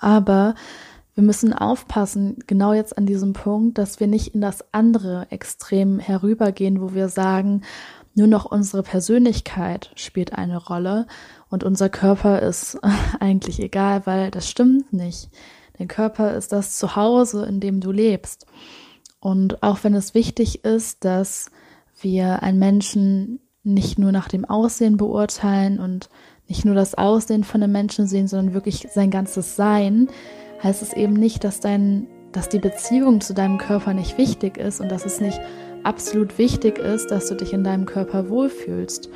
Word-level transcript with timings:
Aber 0.00 0.54
wir 1.14 1.24
müssen 1.24 1.54
aufpassen, 1.54 2.36
genau 2.46 2.72
jetzt 2.74 2.96
an 2.98 3.06
diesem 3.06 3.32
Punkt, 3.32 3.78
dass 3.78 4.00
wir 4.00 4.06
nicht 4.06 4.34
in 4.34 4.40
das 4.42 4.64
andere 4.72 5.26
Extrem 5.30 5.98
herübergehen, 5.98 6.80
wo 6.80 6.92
wir 6.92 7.08
sagen, 7.08 7.62
nur 8.14 8.26
noch 8.26 8.44
unsere 8.46 8.82
Persönlichkeit 8.82 9.92
spielt 9.94 10.32
eine 10.32 10.56
Rolle 10.56 11.06
und 11.48 11.64
unser 11.64 11.88
Körper 11.88 12.42
ist 12.42 12.78
eigentlich 13.20 13.60
egal, 13.60 14.06
weil 14.06 14.30
das 14.30 14.48
stimmt 14.48 14.92
nicht. 14.92 15.30
Dein 15.78 15.88
Körper 15.88 16.34
ist 16.34 16.52
das 16.52 16.78
Zuhause, 16.78 17.44
in 17.46 17.60
dem 17.60 17.80
du 17.80 17.92
lebst. 17.92 18.46
Und 19.20 19.62
auch 19.62 19.84
wenn 19.84 19.94
es 19.94 20.14
wichtig 20.14 20.64
ist, 20.64 21.04
dass 21.04 21.50
wir 22.00 22.42
einen 22.42 22.58
Menschen 22.58 23.40
nicht 23.64 23.98
nur 23.98 24.12
nach 24.12 24.28
dem 24.28 24.44
Aussehen 24.44 24.96
beurteilen 24.96 25.80
und 25.80 26.08
nicht 26.48 26.64
nur 26.64 26.74
das 26.74 26.94
Aussehen 26.94 27.44
von 27.44 27.62
einem 27.62 27.72
Menschen 27.72 28.06
sehen, 28.06 28.28
sondern 28.28 28.54
wirklich 28.54 28.86
sein 28.92 29.10
ganzes 29.10 29.56
Sein, 29.56 30.08
heißt 30.62 30.82
es 30.82 30.92
eben 30.92 31.14
nicht, 31.14 31.44
dass 31.44 31.60
dein, 31.60 32.06
dass 32.32 32.48
die 32.48 32.58
Beziehung 32.58 33.20
zu 33.20 33.34
deinem 33.34 33.58
Körper 33.58 33.94
nicht 33.94 34.18
wichtig 34.18 34.56
ist 34.56 34.80
und 34.80 34.90
dass 34.90 35.04
es 35.04 35.20
nicht 35.20 35.40
absolut 35.82 36.38
wichtig 36.38 36.78
ist, 36.78 37.10
dass 37.10 37.28
du 37.28 37.34
dich 37.34 37.52
in 37.52 37.64
deinem 37.64 37.86
Körper 37.86 38.28
wohlfühlst. 38.28 39.08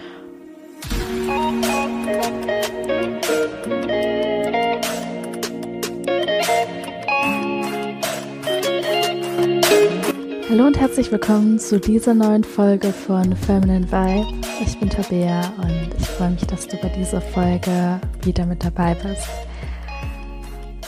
Hallo 10.50 10.66
und 10.66 10.80
herzlich 10.80 11.12
willkommen 11.12 11.60
zu 11.60 11.78
dieser 11.78 12.12
neuen 12.12 12.42
Folge 12.42 12.92
von 12.92 13.36
Feminine 13.36 13.86
Vibe. 13.86 14.40
Ich 14.60 14.80
bin 14.80 14.90
Tabea 14.90 15.42
und 15.58 15.94
ich 15.96 16.08
freue 16.08 16.30
mich, 16.30 16.44
dass 16.44 16.66
du 16.66 16.76
bei 16.78 16.88
dieser 16.88 17.20
Folge 17.20 18.00
wieder 18.22 18.46
mit 18.46 18.64
dabei 18.64 18.96
bist. 18.96 19.28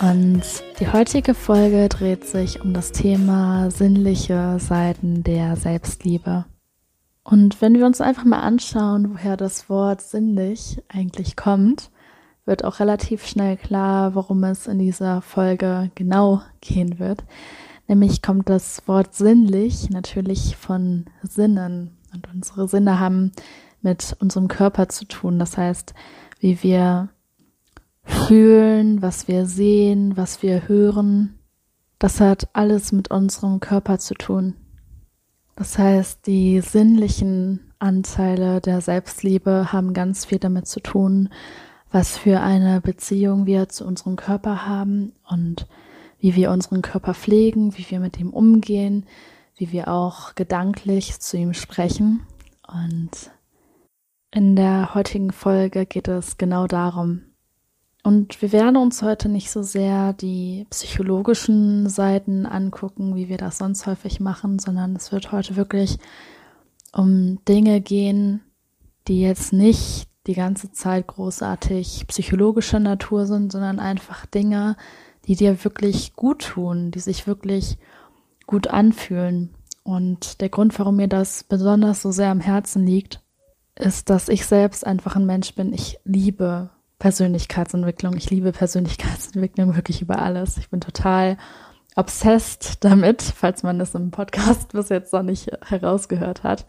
Und 0.01 0.43
die 0.81 0.93
heutige 0.93 1.33
Folge 1.35 1.89
dreht 1.89 2.25
sich 2.25 2.61
um 2.61 2.75
das 2.75 2.91
Thema 2.91 3.71
sinnliche 3.71 4.59
Seiten 4.59 5.23
der 5.23 5.55
Selbstliebe. 5.55 6.45
Und 7.23 7.63
wenn 7.63 7.75
wir 7.75 7.87
uns 7.87 8.01
einfach 8.01 8.25
mal 8.25 8.41
anschauen, 8.41 9.13
woher 9.13 9.37
das 9.37 9.71
Wort 9.71 10.01
sinnlich 10.01 10.83
eigentlich 10.89 11.37
kommt, 11.37 11.93
wird 12.47 12.65
auch 12.65 12.81
relativ 12.81 13.25
schnell 13.29 13.57
klar, 13.57 14.17
worum 14.17 14.43
es 14.43 14.67
in 14.67 14.81
dieser 14.81 15.23
Folge 15.23 15.93
genau 15.95 16.43
gehen 16.61 16.99
wird. 16.99 17.23
Nämlich 17.89 18.23
kommt 18.23 18.49
das 18.49 18.87
Wort 18.87 19.15
sinnlich 19.15 19.91
natürlich 19.91 20.57
von 20.57 21.07
Sinnen. 21.23 21.97
Und 22.13 22.29
unsere 22.33 22.69
Sinne 22.69 23.01
haben 23.01 23.33
mit 23.81 24.17
unserem 24.21 24.49
Körper 24.49 24.89
zu 24.89 25.05
tun. 25.07 25.39
Das 25.39 25.57
heißt, 25.57 25.95
wie 26.41 26.63
wir 26.63 27.09
fühlen, 28.05 29.03
was 29.03 29.29
wir 29.29 29.47
sehen, 29.47 30.17
was 30.17 30.43
wir 30.43 30.69
hören. 30.69 31.39
Das 31.99 32.21
hat 32.21 32.49
alles 32.53 32.93
mit 32.93 33.11
unserem 33.11 33.61
Körper 33.61 33.99
zu 33.99 34.15
tun. 34.15 34.55
Das 35.57 35.79
heißt, 35.79 36.27
die 36.27 36.61
sinnlichen 36.61 37.73
Anteile 37.79 38.61
der 38.61 38.81
Selbstliebe 38.81 39.73
haben 39.73 39.93
ganz 39.93 40.25
viel 40.25 40.39
damit 40.39 40.67
zu 40.67 40.81
tun, 40.81 41.29
was 41.91 42.17
für 42.17 42.41
eine 42.41 42.81
Beziehung 42.81 43.47
wir 43.47 43.69
zu 43.69 43.85
unserem 43.85 44.17
Körper 44.17 44.67
haben 44.67 45.13
und 45.29 45.67
wie 46.23 46.37
wir 46.37 46.53
unseren 46.53 46.83
Körper 46.83 47.15
pflegen, 47.15 47.77
wie 47.77 47.91
wir 47.91 47.99
mit 47.99 48.19
ihm 48.19 48.31
umgehen, 48.31 49.07
wie 49.57 49.73
wir 49.73 49.89
auch 49.89 50.37
gedanklich 50.37 51.19
zu 51.19 51.37
ihm 51.37 51.53
sprechen. 51.53 52.25
Und 52.67 53.33
in 54.31 54.55
der 54.55 54.95
heutigen 54.95 55.33
Folge 55.33 55.85
geht 55.85 56.07
es 56.07 56.39
genau 56.39 56.69
darum. 56.69 57.23
Und 58.05 58.41
wir 58.41 58.53
werden 58.53 58.77
uns 58.77 59.03
heute 59.03 59.29
nicht 59.29 59.51
so 59.51 59.63
sehr 59.65 60.13
die 60.13 60.67
psychologischen 60.71 61.89
Seiten 61.89 62.47
angucken, 62.47 63.17
wie 63.17 63.29
wir 63.29 63.37
das 63.37 63.59
sonst 63.59 63.87
häufig 63.87 64.21
machen, 64.21 64.61
sondern 64.61 64.95
es 64.95 65.11
wird 65.11 65.33
heute 65.33 65.57
wirklich 65.57 65.99
um 66.93 67.45
Dinge 67.49 67.81
gehen, 67.81 68.43
die 69.09 69.21
jetzt 69.21 69.53
nicht 69.53 70.09
die 70.29 70.35
ganze 70.35 70.71
Zeit 70.71 71.09
großartig 71.09 72.07
psychologischer 72.07 72.79
Natur 72.79 73.27
sind, 73.27 73.51
sondern 73.51 73.81
einfach 73.81 74.25
Dinge, 74.27 74.77
die 75.27 75.37
dir 75.37 75.65
wirklich 75.65 76.15
gut 76.15 76.43
tun, 76.43 76.91
die 76.91 77.01
sich 77.01 77.27
wirklich 77.27 77.79
gut 78.47 78.69
anfühlen. 78.69 79.55
Und 79.85 80.41
der 80.41 80.49
Grund, 80.49 80.79
warum 80.79 80.97
mir 80.97 81.09
das 81.09 81.45
besonders 81.45 82.03
so 82.03 82.11
sehr 82.11 82.31
am 82.31 82.41
Herzen 82.41 82.87
liegt, 82.87 83.21
ist, 83.75 84.11
dass 84.11 84.29
ich 84.29 84.47
selbst 84.47 84.87
einfach 84.87 85.17
ein 85.17 85.27
Mensch 85.27 85.55
bin. 85.55 85.73
Ich 85.73 85.99
liebe 86.05 86.71
Persönlichkeitsentwicklung. 86.99 88.17
Ich 88.17 88.31
liebe 88.31 88.53
Persönlichkeitsentwicklung 88.53 89.75
wirklich 89.75 90.03
über 90.03 90.21
alles. 90.21 90.57
Ich 90.59 90.71
bin 90.71 90.81
total 90.81 91.37
obsessed 91.97 92.85
damit, 92.85 93.23
falls 93.23 93.63
man 93.63 93.79
das 93.79 93.95
im 93.95 94.11
Podcast 94.11 94.69
bis 94.73 94.89
jetzt 94.89 95.13
noch 95.13 95.23
nicht 95.23 95.51
herausgehört 95.65 96.43
hat. 96.43 96.67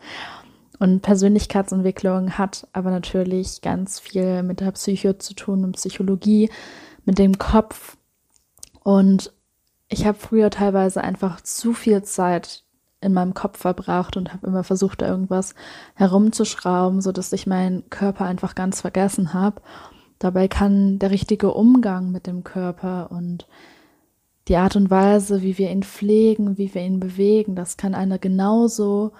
Und 0.80 1.02
Persönlichkeitsentwicklung 1.02 2.38
hat 2.38 2.68
aber 2.74 2.90
natürlich 2.90 3.62
ganz 3.62 4.00
viel 4.00 4.44
mit 4.44 4.60
der 4.60 4.72
Psyche 4.72 5.18
zu 5.18 5.34
tun 5.34 5.64
und 5.64 5.76
Psychologie, 5.76 6.50
mit 7.06 7.20
dem 7.20 7.38
Kopf, 7.38 7.98
und 8.84 9.32
ich 9.88 10.06
habe 10.06 10.18
früher 10.18 10.50
teilweise 10.50 11.04
einfach 11.04 11.42
zu 11.42 11.74
viel 11.74 12.04
Zeit 12.04 12.64
in 13.02 13.14
meinem 13.14 13.34
Kopf 13.34 13.60
verbracht 13.60 14.18
und 14.18 14.34
habe 14.34 14.48
immer 14.48 14.64
versucht, 14.64 15.02
da 15.02 15.08
irgendwas 15.08 15.56
herumzuschrauben, 15.96 17.02
so 17.02 17.12
dass 17.12 17.34
ich 17.34 17.46
meinen 17.46 17.90
Körper 17.90 18.26
einfach 18.26 18.56
ganz 18.56 18.82
vergessen 18.82 19.34
habe. 19.34 19.62
Dabei 20.20 20.48
kann 20.48 21.00
der 21.00 21.12
richtige 21.12 21.54
Umgang 21.54 22.12
mit 22.12 22.28
dem 22.28 22.44
Körper 22.44 23.12
und 23.12 23.46
die 24.48 24.56
Art 24.58 24.76
und 24.76 24.90
Weise, 24.90 25.42
wie 25.42 25.58
wir 25.58 25.70
ihn 25.70 25.84
pflegen, 25.84 26.58
wie 26.58 26.74
wir 26.74 26.82
ihn 26.82 27.00
bewegen, 27.00 27.56
das 27.56 27.78
kann 27.78 27.96
eine 27.96 28.20
genauso, 28.20 29.12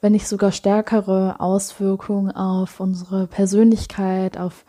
wenn 0.00 0.12
nicht 0.12 0.28
sogar 0.28 0.52
stärkere 0.52 1.40
Auswirkung 1.40 2.30
auf 2.30 2.80
unsere 2.80 3.26
Persönlichkeit, 3.26 4.38
auf 4.38 4.64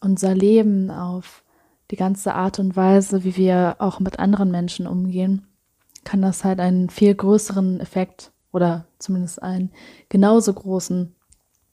unser 0.00 0.34
Leben, 0.34 0.90
auf 0.90 1.42
die 1.90 1.96
ganze 1.96 2.34
Art 2.34 2.58
und 2.58 2.76
Weise, 2.76 3.24
wie 3.24 3.36
wir 3.36 3.76
auch 3.78 4.00
mit 4.00 4.18
anderen 4.18 4.50
Menschen 4.50 4.86
umgehen, 4.86 5.46
kann 6.04 6.22
das 6.22 6.44
halt 6.44 6.60
einen 6.60 6.90
viel 6.90 7.14
größeren 7.14 7.80
Effekt 7.80 8.32
oder 8.52 8.86
zumindest 8.98 9.42
einen 9.42 9.70
genauso 10.08 10.52
großen 10.52 11.14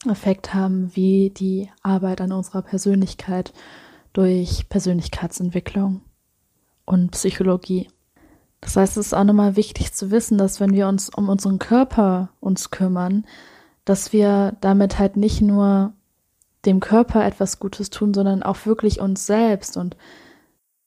Effekt 0.09 0.53
haben 0.53 0.95
wie 0.95 1.31
die 1.31 1.69
Arbeit 1.81 2.21
an 2.21 2.31
unserer 2.31 2.61
Persönlichkeit 2.61 3.53
durch 4.13 4.69
Persönlichkeitsentwicklung 4.69 6.01
und 6.85 7.11
Psychologie. 7.11 7.89
Das 8.61 8.75
heißt, 8.75 8.97
es 8.97 9.07
ist 9.07 9.13
auch 9.13 9.23
nochmal 9.23 9.55
wichtig 9.55 9.93
zu 9.93 10.11
wissen, 10.11 10.37
dass 10.37 10.59
wenn 10.59 10.73
wir 10.73 10.87
uns 10.87 11.09
um 11.09 11.29
unseren 11.29 11.59
Körper 11.59 12.29
uns 12.39 12.71
kümmern, 12.71 13.25
dass 13.83 14.13
wir 14.13 14.55
damit 14.61 14.97
halt 14.97 15.17
nicht 15.17 15.41
nur 15.41 15.93
dem 16.65 16.79
Körper 16.79 17.25
etwas 17.25 17.59
Gutes 17.59 17.89
tun, 17.89 18.13
sondern 18.13 18.43
auch 18.43 18.65
wirklich 18.65 18.99
uns 18.99 19.25
selbst 19.25 19.77
und 19.77 19.95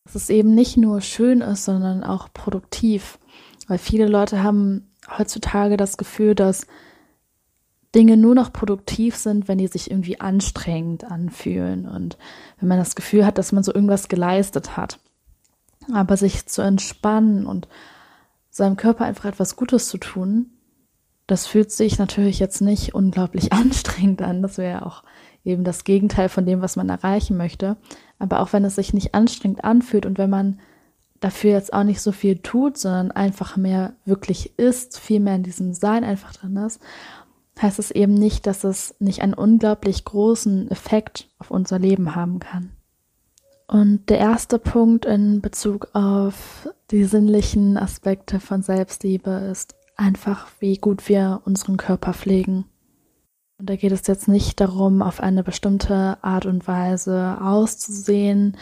dass 0.04 0.14
es 0.14 0.30
eben 0.30 0.54
nicht 0.54 0.76
nur 0.76 1.00
schön 1.00 1.42
ist, 1.42 1.64
sondern 1.64 2.02
auch 2.02 2.32
produktiv. 2.32 3.18
Weil 3.66 3.78
viele 3.78 4.06
Leute 4.06 4.42
haben 4.42 4.90
heutzutage 5.18 5.76
das 5.76 5.98
Gefühl, 5.98 6.34
dass 6.34 6.66
Dinge 7.94 8.16
nur 8.16 8.34
noch 8.34 8.52
produktiv 8.52 9.16
sind, 9.16 9.48
wenn 9.48 9.58
die 9.58 9.66
sich 9.66 9.90
irgendwie 9.90 10.20
anstrengend 10.20 11.04
anfühlen 11.04 11.86
und 11.88 12.18
wenn 12.58 12.68
man 12.68 12.78
das 12.78 12.94
Gefühl 12.94 13.24
hat, 13.24 13.38
dass 13.38 13.52
man 13.52 13.62
so 13.62 13.74
irgendwas 13.74 14.08
geleistet 14.08 14.76
hat. 14.76 14.98
Aber 15.92 16.16
sich 16.16 16.46
zu 16.46 16.60
entspannen 16.60 17.46
und 17.46 17.68
seinem 18.50 18.76
Körper 18.76 19.04
einfach 19.04 19.26
etwas 19.26 19.56
Gutes 19.56 19.88
zu 19.88 19.98
tun, 19.98 20.50
das 21.26 21.46
fühlt 21.46 21.70
sich 21.70 21.98
natürlich 21.98 22.38
jetzt 22.38 22.60
nicht 22.60 22.94
unglaublich 22.94 23.52
anstrengend 23.52 24.22
an. 24.22 24.42
Das 24.42 24.58
wäre 24.58 24.80
ja 24.80 24.86
auch 24.86 25.02
eben 25.48 25.64
das 25.64 25.84
Gegenteil 25.84 26.28
von 26.28 26.46
dem, 26.46 26.60
was 26.60 26.76
man 26.76 26.88
erreichen 26.88 27.36
möchte. 27.36 27.76
Aber 28.18 28.40
auch 28.40 28.52
wenn 28.52 28.64
es 28.64 28.76
sich 28.76 28.94
nicht 28.94 29.14
anstrengend 29.14 29.64
anfühlt 29.64 30.06
und 30.06 30.18
wenn 30.18 30.30
man 30.30 30.60
dafür 31.20 31.52
jetzt 31.52 31.72
auch 31.72 31.84
nicht 31.84 32.00
so 32.00 32.12
viel 32.12 32.38
tut, 32.38 32.78
sondern 32.78 33.10
einfach 33.10 33.56
mehr 33.56 33.94
wirklich 34.04 34.58
ist, 34.58 34.98
viel 34.98 35.20
mehr 35.20 35.34
in 35.34 35.42
diesem 35.42 35.74
Sein 35.74 36.04
einfach 36.04 36.32
drin 36.32 36.56
ist, 36.56 36.80
heißt 37.60 37.78
es 37.78 37.90
eben 37.90 38.14
nicht, 38.14 38.46
dass 38.46 38.64
es 38.64 38.94
nicht 39.00 39.22
einen 39.22 39.34
unglaublich 39.34 40.04
großen 40.04 40.70
Effekt 40.70 41.28
auf 41.38 41.50
unser 41.50 41.78
Leben 41.78 42.14
haben 42.14 42.38
kann. 42.38 42.70
Und 43.66 44.08
der 44.08 44.18
erste 44.18 44.58
Punkt 44.58 45.04
in 45.04 45.42
Bezug 45.42 45.88
auf 45.92 46.68
die 46.90 47.04
sinnlichen 47.04 47.76
Aspekte 47.76 48.40
von 48.40 48.62
Selbstliebe 48.62 49.30
ist 49.50 49.74
einfach, 49.96 50.48
wie 50.60 50.78
gut 50.78 51.08
wir 51.08 51.42
unseren 51.44 51.76
Körper 51.76 52.14
pflegen. 52.14 52.64
Und 53.58 53.68
da 53.68 53.74
geht 53.74 53.90
es 53.90 54.06
jetzt 54.06 54.28
nicht 54.28 54.60
darum, 54.60 55.02
auf 55.02 55.20
eine 55.20 55.42
bestimmte 55.42 56.16
Art 56.22 56.46
und 56.46 56.68
Weise 56.68 57.38
auszusehen 57.40 58.56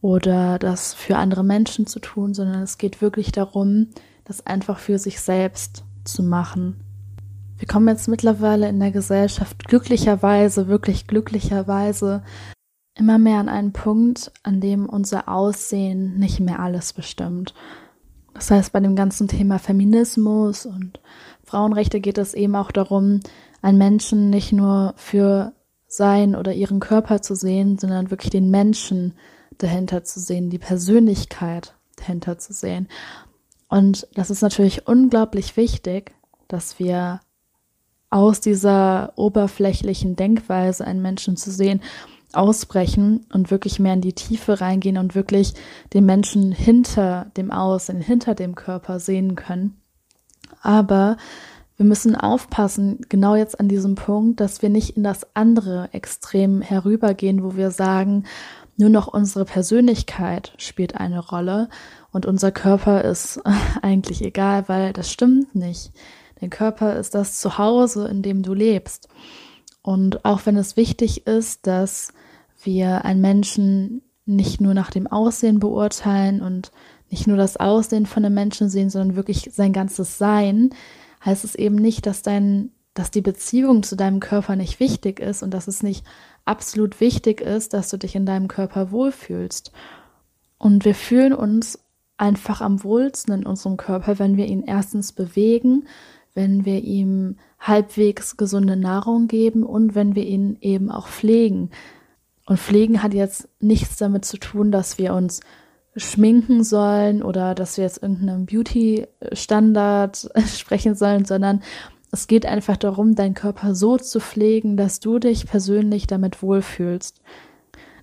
oder 0.00 0.60
das 0.60 0.94
für 0.94 1.16
andere 1.16 1.42
Menschen 1.42 1.88
zu 1.88 1.98
tun, 1.98 2.32
sondern 2.32 2.62
es 2.62 2.78
geht 2.78 3.02
wirklich 3.02 3.32
darum, 3.32 3.88
das 4.24 4.46
einfach 4.46 4.78
für 4.78 5.00
sich 5.00 5.20
selbst 5.20 5.82
zu 6.04 6.22
machen. 6.22 6.80
Wir 7.58 7.66
kommen 7.66 7.88
jetzt 7.88 8.06
mittlerweile 8.06 8.68
in 8.68 8.78
der 8.78 8.92
Gesellschaft 8.92 9.66
glücklicherweise, 9.66 10.68
wirklich 10.68 11.08
glücklicherweise 11.08 12.22
immer 12.96 13.18
mehr 13.18 13.40
an 13.40 13.48
einen 13.48 13.72
Punkt, 13.72 14.30
an 14.44 14.60
dem 14.60 14.88
unser 14.88 15.28
Aussehen 15.28 16.18
nicht 16.18 16.38
mehr 16.38 16.60
alles 16.60 16.92
bestimmt. 16.92 17.52
Das 18.34 18.50
heißt, 18.50 18.72
bei 18.72 18.80
dem 18.80 18.94
ganzen 18.94 19.26
Thema 19.26 19.58
Feminismus 19.58 20.66
und 20.66 21.00
Frauenrechte 21.42 22.00
geht 22.00 22.18
es 22.18 22.34
eben 22.34 22.54
auch 22.54 22.70
darum, 22.70 23.20
einen 23.66 23.78
Menschen 23.78 24.30
nicht 24.30 24.52
nur 24.52 24.94
für 24.96 25.52
sein 25.88 26.36
oder 26.36 26.54
ihren 26.54 26.78
Körper 26.78 27.20
zu 27.20 27.34
sehen, 27.34 27.78
sondern 27.78 28.12
wirklich 28.12 28.30
den 28.30 28.48
Menschen 28.48 29.14
dahinter 29.58 30.04
zu 30.04 30.20
sehen, 30.20 30.50
die 30.50 30.58
Persönlichkeit 30.58 31.74
dahinter 31.96 32.38
zu 32.38 32.52
sehen. 32.52 32.86
Und 33.68 34.06
das 34.14 34.30
ist 34.30 34.42
natürlich 34.42 34.86
unglaublich 34.86 35.56
wichtig, 35.56 36.14
dass 36.46 36.78
wir 36.78 37.18
aus 38.08 38.40
dieser 38.40 39.12
oberflächlichen 39.16 40.14
Denkweise 40.14 40.86
einen 40.86 41.02
Menschen 41.02 41.36
zu 41.36 41.50
sehen 41.50 41.80
ausbrechen 42.32 43.26
und 43.32 43.50
wirklich 43.50 43.80
mehr 43.80 43.94
in 43.94 44.00
die 44.00 44.12
Tiefe 44.12 44.60
reingehen 44.60 44.96
und 44.96 45.16
wirklich 45.16 45.54
den 45.92 46.06
Menschen 46.06 46.52
hinter 46.52 47.32
dem 47.36 47.50
Aussehen, 47.50 48.00
hinter 48.00 48.36
dem 48.36 48.54
Körper 48.54 49.00
sehen 49.00 49.34
können. 49.34 49.80
Aber 50.62 51.16
wir 51.76 51.84
müssen 51.84 52.16
aufpassen, 52.16 53.00
genau 53.08 53.34
jetzt 53.34 53.60
an 53.60 53.68
diesem 53.68 53.94
Punkt, 53.94 54.40
dass 54.40 54.62
wir 54.62 54.70
nicht 54.70 54.96
in 54.96 55.02
das 55.02 55.26
andere 55.34 55.90
Extrem 55.92 56.62
herübergehen, 56.62 57.42
wo 57.42 57.56
wir 57.56 57.70
sagen, 57.70 58.24
nur 58.78 58.88
noch 58.88 59.08
unsere 59.08 59.44
Persönlichkeit 59.44 60.52
spielt 60.58 60.96
eine 60.96 61.18
Rolle 61.18 61.68
und 62.12 62.26
unser 62.26 62.52
Körper 62.52 63.04
ist 63.04 63.40
eigentlich 63.82 64.22
egal, 64.22 64.68
weil 64.68 64.92
das 64.92 65.10
stimmt 65.10 65.54
nicht. 65.54 65.92
Dein 66.40 66.50
Körper 66.50 66.96
ist 66.96 67.14
das 67.14 67.40
Zuhause, 67.40 68.08
in 68.08 68.22
dem 68.22 68.42
du 68.42 68.52
lebst. 68.52 69.08
Und 69.82 70.24
auch 70.24 70.44
wenn 70.44 70.56
es 70.56 70.76
wichtig 70.76 71.26
ist, 71.26 71.66
dass 71.66 72.12
wir 72.62 73.04
einen 73.04 73.20
Menschen 73.20 74.02
nicht 74.26 74.60
nur 74.60 74.74
nach 74.74 74.90
dem 74.90 75.06
Aussehen 75.06 75.60
beurteilen 75.60 76.42
und 76.42 76.72
nicht 77.10 77.26
nur 77.26 77.36
das 77.36 77.56
Aussehen 77.56 78.04
von 78.04 78.24
einem 78.24 78.34
Menschen 78.34 78.68
sehen, 78.68 78.90
sondern 78.90 79.16
wirklich 79.16 79.50
sein 79.52 79.72
ganzes 79.72 80.18
Sein, 80.18 80.70
heißt 81.26 81.44
es 81.44 81.54
eben 81.54 81.76
nicht, 81.76 82.06
dass 82.06 82.22
dein, 82.22 82.70
dass 82.94 83.10
die 83.10 83.20
Beziehung 83.20 83.82
zu 83.82 83.96
deinem 83.96 84.20
Körper 84.20 84.56
nicht 84.56 84.80
wichtig 84.80 85.20
ist 85.20 85.42
und 85.42 85.52
dass 85.52 85.68
es 85.68 85.82
nicht 85.82 86.06
absolut 86.44 87.00
wichtig 87.00 87.40
ist, 87.40 87.74
dass 87.74 87.90
du 87.90 87.98
dich 87.98 88.14
in 88.14 88.24
deinem 88.24 88.48
Körper 88.48 88.90
wohlfühlst. 88.92 89.72
Und 90.58 90.84
wir 90.84 90.94
fühlen 90.94 91.34
uns 91.34 91.80
einfach 92.16 92.62
am 92.62 92.82
wohlsten 92.82 93.34
in 93.34 93.46
unserem 93.46 93.76
Körper, 93.76 94.18
wenn 94.18 94.36
wir 94.36 94.46
ihn 94.46 94.62
erstens 94.62 95.12
bewegen, 95.12 95.86
wenn 96.32 96.64
wir 96.64 96.82
ihm 96.82 97.36
halbwegs 97.58 98.36
gesunde 98.36 98.76
Nahrung 98.76 99.26
geben 99.26 99.64
und 99.64 99.94
wenn 99.94 100.14
wir 100.14 100.24
ihn 100.24 100.56
eben 100.60 100.90
auch 100.90 101.08
pflegen. 101.08 101.70
Und 102.46 102.60
pflegen 102.60 103.02
hat 103.02 103.12
jetzt 103.12 103.48
nichts 103.60 103.96
damit 103.96 104.24
zu 104.24 104.38
tun, 104.38 104.70
dass 104.70 104.98
wir 104.98 105.14
uns 105.14 105.40
schminken 105.96 106.62
sollen 106.62 107.22
oder 107.22 107.54
dass 107.54 107.76
wir 107.76 107.84
jetzt 107.84 108.02
irgendeinem 108.02 108.46
Beauty-Standard 108.46 110.30
sprechen 110.56 110.94
sollen, 110.94 111.24
sondern 111.24 111.62
es 112.12 112.26
geht 112.26 112.46
einfach 112.46 112.76
darum, 112.76 113.14
deinen 113.14 113.34
Körper 113.34 113.74
so 113.74 113.96
zu 113.96 114.20
pflegen, 114.20 114.76
dass 114.76 115.00
du 115.00 115.18
dich 115.18 115.46
persönlich 115.46 116.06
damit 116.06 116.42
wohlfühlst. 116.42 117.20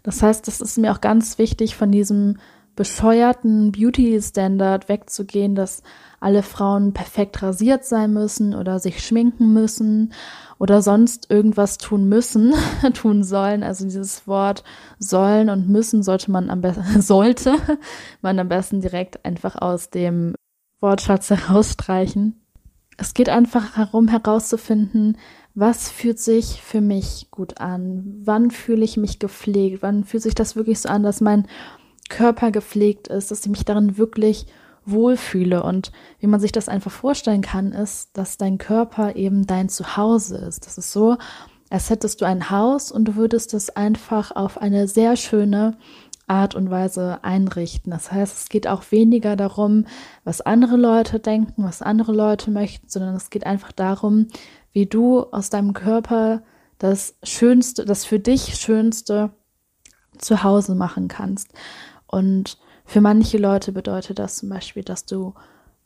Das 0.03 0.21
heißt, 0.21 0.47
das 0.47 0.59
ist 0.59 0.77
mir 0.77 0.91
auch 0.91 1.01
ganz 1.01 1.37
wichtig, 1.37 1.75
von 1.75 1.91
diesem 1.91 2.37
bescheuerten 2.75 3.71
Beauty-Standard 3.71 4.89
wegzugehen, 4.89 5.55
dass 5.55 5.83
alle 6.23 6.41
Frauen 6.41 6.93
perfekt 6.93 7.43
rasiert 7.43 7.85
sein 7.85 8.13
müssen 8.13 8.55
oder 8.55 8.79
sich 8.79 9.05
schminken 9.05 9.51
müssen 9.51 10.13
oder 10.57 10.81
sonst 10.81 11.29
irgendwas 11.29 11.77
tun 11.77 12.07
müssen, 12.07 12.53
tun 12.93 13.23
sollen. 13.23 13.61
Also 13.63 13.83
dieses 13.83 14.25
Wort 14.27 14.63
sollen 14.99 15.49
und 15.49 15.67
müssen 15.67 16.01
sollte 16.01 16.31
man 16.31 16.49
am 16.49 16.61
besten, 16.61 16.83
sollte 17.01 17.55
man 18.21 18.39
am 18.39 18.47
besten 18.47 18.79
direkt 18.79 19.25
einfach 19.25 19.61
aus 19.61 19.89
dem 19.89 20.35
Wortschatz 20.79 21.29
herausstreichen. 21.29 22.39
Es 22.97 23.13
geht 23.13 23.27
einfach 23.29 23.75
darum 23.75 24.07
herauszufinden, 24.07 25.17
was 25.55 25.89
fühlt 25.89 26.19
sich 26.19 26.61
für 26.61 26.81
mich 26.81 27.27
gut 27.31 27.59
an? 27.59 28.21
Wann 28.23 28.49
fühle 28.49 28.83
ich 28.83 28.97
mich 28.97 29.19
gepflegt? 29.19 29.81
Wann 29.81 30.03
fühlt 30.03 30.23
sich 30.23 30.35
das 30.35 30.55
wirklich 30.55 30.79
so 30.79 30.89
an, 30.89 31.03
dass 31.03 31.21
mein 31.21 31.47
Körper 32.09 32.51
gepflegt 32.51 33.07
ist, 33.07 33.29
dass 33.29 33.41
ich 33.41 33.51
mich 33.51 33.65
darin 33.65 33.97
wirklich 33.97 34.47
wohlfühle. 34.85 35.63
Und 35.63 35.91
wie 36.19 36.27
man 36.27 36.39
sich 36.39 36.51
das 36.51 36.69
einfach 36.69 36.91
vorstellen 36.91 37.41
kann, 37.41 37.71
ist, 37.71 38.17
dass 38.17 38.37
dein 38.37 38.57
Körper 38.57 39.15
eben 39.15 39.47
dein 39.47 39.69
Zuhause 39.69 40.37
ist. 40.37 40.65
Das 40.65 40.77
ist 40.77 40.91
so, 40.91 41.17
als 41.69 41.89
hättest 41.89 42.21
du 42.21 42.25
ein 42.25 42.49
Haus 42.49 42.91
und 42.91 43.05
du 43.05 43.15
würdest 43.15 43.53
es 43.53 43.69
einfach 43.69 44.35
auf 44.35 44.61
eine 44.61 44.87
sehr 44.87 45.15
schöne 45.15 45.77
Art 46.27 46.55
und 46.55 46.69
Weise 46.69 47.19
einrichten. 47.23 47.91
Das 47.91 48.11
heißt, 48.11 48.37
es 48.37 48.49
geht 48.49 48.67
auch 48.67 48.91
weniger 48.91 49.35
darum, 49.35 49.85
was 50.23 50.41
andere 50.41 50.77
Leute 50.77 51.19
denken, 51.19 51.63
was 51.63 51.81
andere 51.81 52.13
Leute 52.13 52.51
möchten, 52.51 52.87
sondern 52.87 53.15
es 53.15 53.29
geht 53.29 53.45
einfach 53.45 53.71
darum, 53.71 54.27
wie 54.71 54.85
du 54.85 55.23
aus 55.31 55.49
deinem 55.49 55.73
Körper 55.73 56.43
das 56.77 57.15
Schönste, 57.23 57.85
das 57.85 58.05
für 58.05 58.19
dich 58.19 58.55
Schönste 58.55 59.31
zu 60.17 60.43
Hause 60.43 60.75
machen 60.75 61.07
kannst. 61.07 61.49
Und 62.07 62.57
für 62.85 63.01
manche 63.01 63.37
Leute 63.37 63.71
bedeutet 63.71 64.19
das 64.19 64.37
zum 64.37 64.49
Beispiel, 64.49 64.83
dass 64.83 65.05
du 65.05 65.33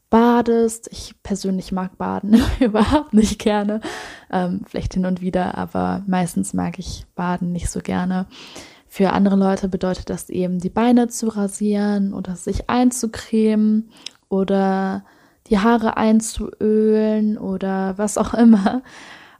badest. 0.10 0.90
Ich 0.92 1.16
persönlich 1.24 1.72
mag 1.72 1.98
Baden 1.98 2.42
überhaupt 2.60 3.14
nicht 3.14 3.40
gerne. 3.40 3.82
Ähm, 4.32 4.62
vielleicht 4.66 4.94
hin 4.94 5.06
und 5.06 5.22
wieder, 5.22 5.58
aber 5.58 6.04
meistens 6.08 6.54
mag 6.54 6.80
ich 6.80 7.06
Baden 7.16 7.52
nicht 7.52 7.70
so 7.70 7.82
gerne. 7.82 8.28
Für 8.88 9.12
andere 9.12 9.36
Leute 9.36 9.68
bedeutet 9.68 10.10
das 10.10 10.30
eben, 10.30 10.60
die 10.60 10.70
Beine 10.70 11.08
zu 11.08 11.28
rasieren 11.28 12.14
oder 12.14 12.36
sich 12.36 12.70
einzucremen 12.70 13.90
oder 14.30 15.04
die 15.48 15.60
Haare 15.60 15.98
einzuölen 15.98 17.38
oder 17.38 17.98
was 17.98 18.18
auch 18.18 18.34
immer. 18.34 18.82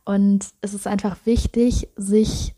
Und 0.06 0.46
es 0.62 0.74
ist 0.74 0.88
einfach 0.88 1.18
wichtig, 1.26 1.90
sich 1.96 2.56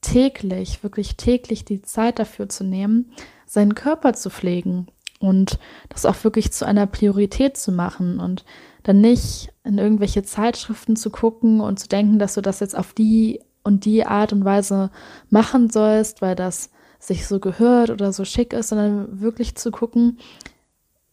täglich, 0.00 0.82
wirklich 0.82 1.16
täglich 1.16 1.64
die 1.64 1.82
Zeit 1.82 2.18
dafür 2.18 2.48
zu 2.48 2.64
nehmen, 2.64 3.12
seinen 3.46 3.74
Körper 3.74 4.14
zu 4.14 4.30
pflegen 4.30 4.86
und 5.20 5.58
das 5.88 6.06
auch 6.06 6.22
wirklich 6.24 6.52
zu 6.52 6.66
einer 6.66 6.86
Priorität 6.86 7.56
zu 7.56 7.72
machen 7.72 8.20
und 8.20 8.44
dann 8.82 9.00
nicht 9.00 9.52
in 9.64 9.78
irgendwelche 9.78 10.22
Zeitschriften 10.22 10.96
zu 10.96 11.10
gucken 11.10 11.60
und 11.60 11.78
zu 11.80 11.88
denken, 11.88 12.18
dass 12.18 12.34
du 12.34 12.42
das 12.42 12.60
jetzt 12.60 12.76
auf 12.76 12.92
die 12.92 13.40
und 13.62 13.86
die 13.86 14.04
Art 14.06 14.32
und 14.32 14.44
Weise 14.44 14.90
machen 15.30 15.70
sollst, 15.70 16.20
weil 16.20 16.36
das 16.36 16.70
sich 16.98 17.26
so 17.26 17.40
gehört 17.40 17.90
oder 17.90 18.12
so 18.12 18.24
schick 18.24 18.52
ist, 18.52 18.68
sondern 18.68 19.20
wirklich 19.20 19.56
zu 19.56 19.70
gucken, 19.70 20.18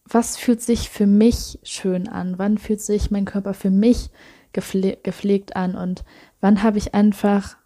was 0.04 0.36
fühlt 0.36 0.60
sich 0.60 0.90
für 0.90 1.06
mich 1.06 1.58
schön 1.62 2.08
an? 2.08 2.38
Wann 2.38 2.58
fühlt 2.58 2.80
sich 2.80 3.10
mein 3.10 3.24
Körper 3.24 3.54
für 3.54 3.70
mich 3.70 4.10
gepfle 4.52 4.98
gepflegt 5.02 5.56
an? 5.56 5.74
Und 5.74 6.04
wann 6.40 6.62
habe 6.62 6.78
ich 6.78 6.94
einfach, 6.94 7.56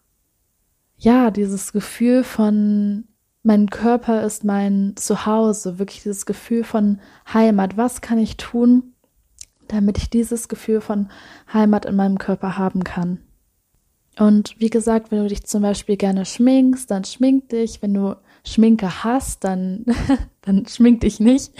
ja, 0.97 1.31
dieses 1.31 1.73
Gefühl 1.73 2.23
von 2.23 3.05
mein 3.47 3.71
Körper 3.71 4.25
ist 4.25 4.43
mein 4.43 4.95
Zuhause, 4.97 5.79
wirklich 5.79 6.03
dieses 6.03 6.26
Gefühl 6.26 6.65
von 6.65 6.99
Heimat. 7.33 7.76
Was 7.76 8.00
kann 8.00 8.19
ich 8.19 8.37
tun, 8.37 8.95
damit 9.69 9.99
ich 9.99 10.11
dieses 10.11 10.49
Gefühl 10.49 10.81
von 10.81 11.11
Heimat 11.53 11.87
in 11.87 11.95
meinem 11.95 12.19
Körper 12.19 12.59
haben 12.59 12.83
kann? 12.83 13.21
Und 14.19 14.59
wie 14.59 14.69
gesagt, 14.69 15.12
wenn 15.12 15.23
du 15.23 15.29
dich 15.29 15.45
zum 15.45 15.62
Beispiel 15.62 15.97
gerne 15.97 16.25
schminkst, 16.25 16.91
dann 16.91 17.05
schmink 17.05 17.50
dich. 17.50 17.83
Wenn 17.83 17.95
du 17.95 18.17
Schminke 18.43 19.05
hast, 19.05 19.45
dann, 19.45 19.85
dann 20.41 20.67
schmink 20.67 21.03
dich 21.03 21.21
nicht. 21.21 21.53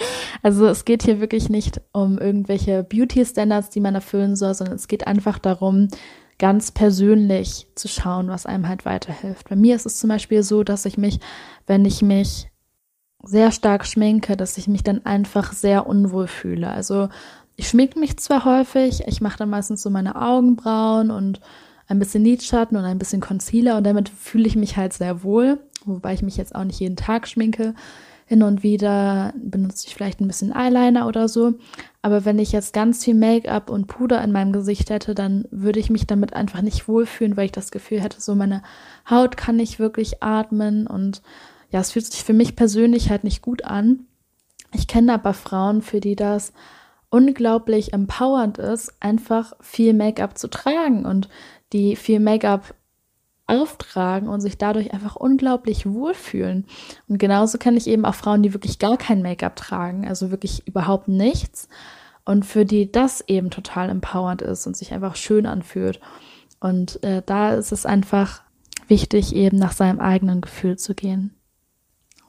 Also 0.43 0.67
es 0.67 0.83
geht 0.83 1.03
hier 1.03 1.21
wirklich 1.21 1.47
nicht 1.47 1.79
um 1.93 2.17
irgendwelche 2.17 2.83
Beauty-Standards, 2.83 3.69
die 3.69 3.79
man 3.79 3.95
erfüllen 3.95 4.35
soll, 4.35 4.53
sondern 4.55 4.75
es 4.75 4.89
geht 4.89 5.07
einfach 5.07 5.39
darum, 5.39 5.87
ganz 6.39 6.71
persönlich 6.71 7.67
zu 7.75 7.87
schauen, 7.87 8.27
was 8.27 8.45
einem 8.45 8.67
halt 8.67 8.85
weiterhilft. 8.85 9.49
Bei 9.49 9.55
mir 9.55 9.75
ist 9.75 9.85
es 9.85 9.97
zum 9.97 10.09
Beispiel 10.09 10.43
so, 10.43 10.63
dass 10.63 10.85
ich 10.85 10.97
mich, 10.97 11.19
wenn 11.65 11.85
ich 11.85 12.01
mich 12.01 12.49
sehr 13.23 13.51
stark 13.51 13.85
schminke, 13.85 14.37
dass 14.37 14.57
ich 14.57 14.67
mich 14.67 14.83
dann 14.83 15.05
einfach 15.05 15.53
sehr 15.53 15.87
unwohl 15.87 16.27
fühle. 16.27 16.69
Also 16.69 17.09
ich 17.55 17.67
schminke 17.67 17.99
mich 17.99 18.17
zwar 18.17 18.45
häufig, 18.45 19.03
ich 19.07 19.19
mache 19.19 19.39
dann 19.39 19.49
meistens 19.49 19.81
so 19.81 19.89
meine 19.89 20.21
Augenbrauen 20.21 21.09
und 21.09 21.41
ein 21.87 21.99
bisschen 21.99 22.23
Lidschatten 22.23 22.77
und 22.77 22.83
ein 22.83 22.99
bisschen 22.99 23.21
Concealer 23.21 23.77
und 23.77 23.85
damit 23.85 24.09
fühle 24.09 24.47
ich 24.47 24.55
mich 24.55 24.77
halt 24.77 24.93
sehr 24.93 25.23
wohl, 25.23 25.59
wobei 25.85 26.13
ich 26.13 26.21
mich 26.21 26.37
jetzt 26.37 26.53
auch 26.53 26.63
nicht 26.63 26.79
jeden 26.79 26.97
Tag 26.97 27.27
schminke. 27.27 27.73
Hin 28.29 28.43
und 28.43 28.61
wieder 28.61 29.33
benutze 29.41 29.87
ich 29.87 29.95
vielleicht 29.95 30.19
ein 30.19 30.27
bisschen 30.27 30.53
Eyeliner 30.53 31.07
oder 31.07 31.29
so. 31.29 31.53
Aber 32.01 32.25
wenn 32.25 32.39
ich 32.39 32.51
jetzt 32.51 32.73
ganz 32.73 33.05
viel 33.05 33.15
Make-up 33.15 33.69
und 33.69 33.87
Puder 33.87 34.21
in 34.21 34.33
meinem 34.33 34.51
Gesicht 34.51 34.89
hätte, 34.89 35.15
dann 35.15 35.47
würde 35.49 35.79
ich 35.79 35.89
mich 35.89 36.07
damit 36.07 36.33
einfach 36.33 36.61
nicht 36.61 36.89
wohlfühlen, 36.89 37.37
weil 37.37 37.45
ich 37.45 37.53
das 37.53 37.71
Gefühl 37.71 38.01
hätte, 38.01 38.19
so 38.19 38.35
meine 38.35 38.63
Haut 39.09 39.37
kann 39.37 39.55
nicht 39.55 39.79
wirklich 39.79 40.21
atmen 40.21 40.87
und 40.87 41.21
ja, 41.71 41.79
es 41.79 41.93
fühlt 41.93 42.05
sich 42.05 42.23
für 42.23 42.33
mich 42.33 42.57
persönlich 42.57 43.09
halt 43.09 43.23
nicht 43.23 43.41
gut 43.41 43.63
an. 43.63 44.05
Ich 44.73 44.87
kenne 44.87 45.13
aber 45.13 45.33
Frauen, 45.33 45.81
für 45.81 46.01
die 46.01 46.17
das 46.17 46.51
unglaublich 47.09 47.93
empowernd 47.93 48.57
ist, 48.57 48.93
einfach 48.99 49.53
viel 49.61 49.93
Make-up 49.93 50.37
zu 50.37 50.49
tragen 50.49 51.05
und 51.05 51.29
die 51.71 51.95
viel 51.95 52.19
Make-up 52.19 52.75
auftragen 53.47 54.27
und 54.27 54.41
sich 54.41 54.57
dadurch 54.57 54.93
einfach 54.93 55.15
unglaublich 55.15 55.85
wohlfühlen. 55.85 56.65
Und 57.07 57.17
genauso 57.17 57.57
kenne 57.57 57.77
ich 57.77 57.87
eben 57.87 58.05
auch 58.05 58.15
Frauen, 58.15 58.43
die 58.43 58.53
wirklich 58.53 58.77
gar 58.77 58.97
kein 58.97 59.21
Make-up 59.21 59.55
tragen, 59.55 60.07
also 60.07 60.31
wirklich 60.31 60.67
überhaupt 60.67 61.07
nichts. 61.07 61.69
Und 62.25 62.45
für 62.45 62.65
die 62.65 62.91
das 62.91 63.23
eben 63.27 63.49
total 63.49 63.89
empowernd 63.89 64.41
ist 64.41 64.67
und 64.67 64.75
sich 64.75 64.93
einfach 64.93 65.15
schön 65.15 65.45
anfühlt. 65.45 66.01
Und 66.59 67.01
äh, 67.03 67.23
da 67.25 67.53
ist 67.53 67.71
es 67.71 67.85
einfach 67.85 68.41
wichtig, 68.89 69.33
eben 69.33 69.57
nach 69.57 69.71
seinem 69.71 69.99
eigenen 70.01 70.41
Gefühl 70.41 70.77
zu 70.77 70.93
gehen. 70.93 71.33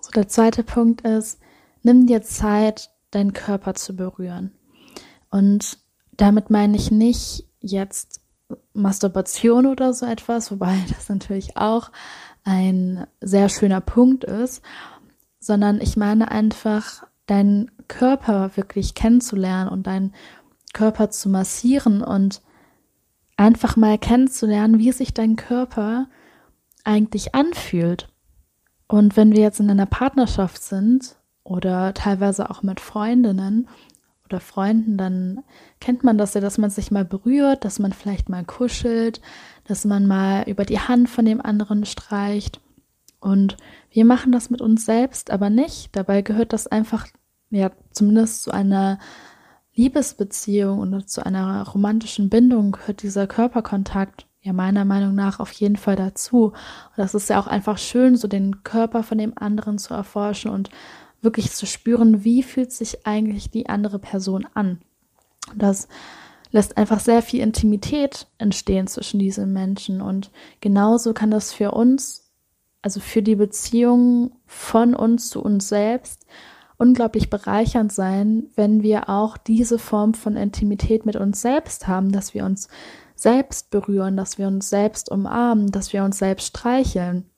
So, 0.00 0.12
der 0.12 0.28
zweite 0.28 0.62
Punkt 0.62 1.00
ist, 1.00 1.40
nimm 1.82 2.06
dir 2.06 2.22
Zeit, 2.22 2.90
deinen 3.10 3.32
Körper 3.32 3.74
zu 3.74 3.96
berühren. 3.96 4.52
Und 5.30 5.78
damit 6.16 6.50
meine 6.50 6.76
ich 6.76 6.90
nicht 6.90 7.44
jetzt 7.60 8.20
Masturbation 8.78 9.66
oder 9.66 9.92
so 9.92 10.06
etwas, 10.06 10.50
wobei 10.50 10.76
das 10.88 11.08
natürlich 11.08 11.56
auch 11.56 11.90
ein 12.44 13.06
sehr 13.20 13.48
schöner 13.48 13.80
Punkt 13.80 14.24
ist, 14.24 14.62
sondern 15.38 15.80
ich 15.80 15.96
meine 15.96 16.30
einfach 16.30 17.04
deinen 17.26 17.70
Körper 17.88 18.56
wirklich 18.56 18.94
kennenzulernen 18.94 19.68
und 19.68 19.86
deinen 19.86 20.14
Körper 20.72 21.10
zu 21.10 21.28
massieren 21.28 22.02
und 22.02 22.42
einfach 23.36 23.76
mal 23.76 23.98
kennenzulernen, 23.98 24.78
wie 24.78 24.92
sich 24.92 25.14
dein 25.14 25.36
Körper 25.36 26.08
eigentlich 26.84 27.34
anfühlt. 27.34 28.08
Und 28.88 29.16
wenn 29.16 29.32
wir 29.32 29.42
jetzt 29.42 29.60
in 29.60 29.70
einer 29.70 29.86
Partnerschaft 29.86 30.62
sind 30.62 31.16
oder 31.44 31.94
teilweise 31.94 32.50
auch 32.50 32.62
mit 32.62 32.80
Freundinnen 32.80 33.68
oder 34.28 34.40
Freunden, 34.40 34.96
dann 34.96 35.44
kennt 35.80 36.04
man 36.04 36.18
das 36.18 36.34
ja, 36.34 36.40
dass 36.40 36.58
man 36.58 36.70
sich 36.70 36.90
mal 36.90 37.04
berührt, 37.04 37.64
dass 37.64 37.78
man 37.78 37.92
vielleicht 37.92 38.28
mal 38.28 38.44
kuschelt, 38.44 39.20
dass 39.64 39.84
man 39.84 40.06
mal 40.06 40.44
über 40.48 40.64
die 40.64 40.80
Hand 40.80 41.08
von 41.08 41.24
dem 41.24 41.40
anderen 41.40 41.84
streicht. 41.84 42.60
Und 43.20 43.56
wir 43.90 44.04
machen 44.04 44.32
das 44.32 44.50
mit 44.50 44.60
uns 44.60 44.84
selbst 44.84 45.30
aber 45.30 45.50
nicht. 45.50 45.94
Dabei 45.96 46.22
gehört 46.22 46.52
das 46.52 46.66
einfach, 46.66 47.06
ja, 47.50 47.70
zumindest 47.90 48.42
zu 48.42 48.50
einer 48.52 48.98
Liebesbeziehung 49.74 50.80
oder 50.80 51.06
zu 51.06 51.24
einer 51.24 51.66
romantischen 51.66 52.28
Bindung 52.28 52.72
gehört 52.72 53.02
dieser 53.02 53.26
Körperkontakt 53.26 54.26
ja 54.40 54.52
meiner 54.52 54.84
Meinung 54.84 55.14
nach 55.14 55.40
auf 55.40 55.52
jeden 55.52 55.76
Fall 55.76 55.96
dazu. 55.96 56.46
Und 56.46 56.96
das 56.96 57.14
ist 57.14 57.28
ja 57.28 57.38
auch 57.38 57.46
einfach 57.46 57.78
schön, 57.78 58.16
so 58.16 58.28
den 58.28 58.62
Körper 58.64 59.02
von 59.02 59.18
dem 59.18 59.32
anderen 59.36 59.78
zu 59.78 59.94
erforschen 59.94 60.50
und 60.50 60.70
wirklich 61.20 61.52
zu 61.52 61.66
spüren, 61.66 62.24
wie 62.24 62.42
fühlt 62.42 62.72
sich 62.72 63.06
eigentlich 63.06 63.50
die 63.50 63.68
andere 63.68 63.98
Person 63.98 64.46
an. 64.54 64.80
Das 65.56 65.88
lässt 66.50 66.76
einfach 66.76 67.00
sehr 67.00 67.22
viel 67.22 67.40
Intimität 67.40 68.26
entstehen 68.38 68.86
zwischen 68.86 69.18
diesen 69.18 69.52
Menschen. 69.52 70.00
Und 70.00 70.30
genauso 70.60 71.12
kann 71.12 71.30
das 71.30 71.52
für 71.52 71.72
uns, 71.72 72.30
also 72.82 73.00
für 73.00 73.22
die 73.22 73.36
Beziehung 73.36 74.32
von 74.46 74.94
uns 74.94 75.28
zu 75.30 75.42
uns 75.42 75.68
selbst, 75.68 76.26
unglaublich 76.78 77.28
bereichernd 77.28 77.92
sein, 77.92 78.44
wenn 78.54 78.82
wir 78.82 79.08
auch 79.08 79.36
diese 79.36 79.78
Form 79.78 80.14
von 80.14 80.36
Intimität 80.36 81.04
mit 81.04 81.16
uns 81.16 81.42
selbst 81.42 81.88
haben, 81.88 82.12
dass 82.12 82.34
wir 82.34 82.44
uns 82.44 82.68
selbst 83.16 83.70
berühren, 83.70 84.16
dass 84.16 84.38
wir 84.38 84.46
uns 84.46 84.70
selbst 84.70 85.10
umarmen, 85.10 85.72
dass 85.72 85.92
wir 85.92 86.04
uns 86.04 86.18
selbst 86.18 86.46
streicheln. 86.46 87.28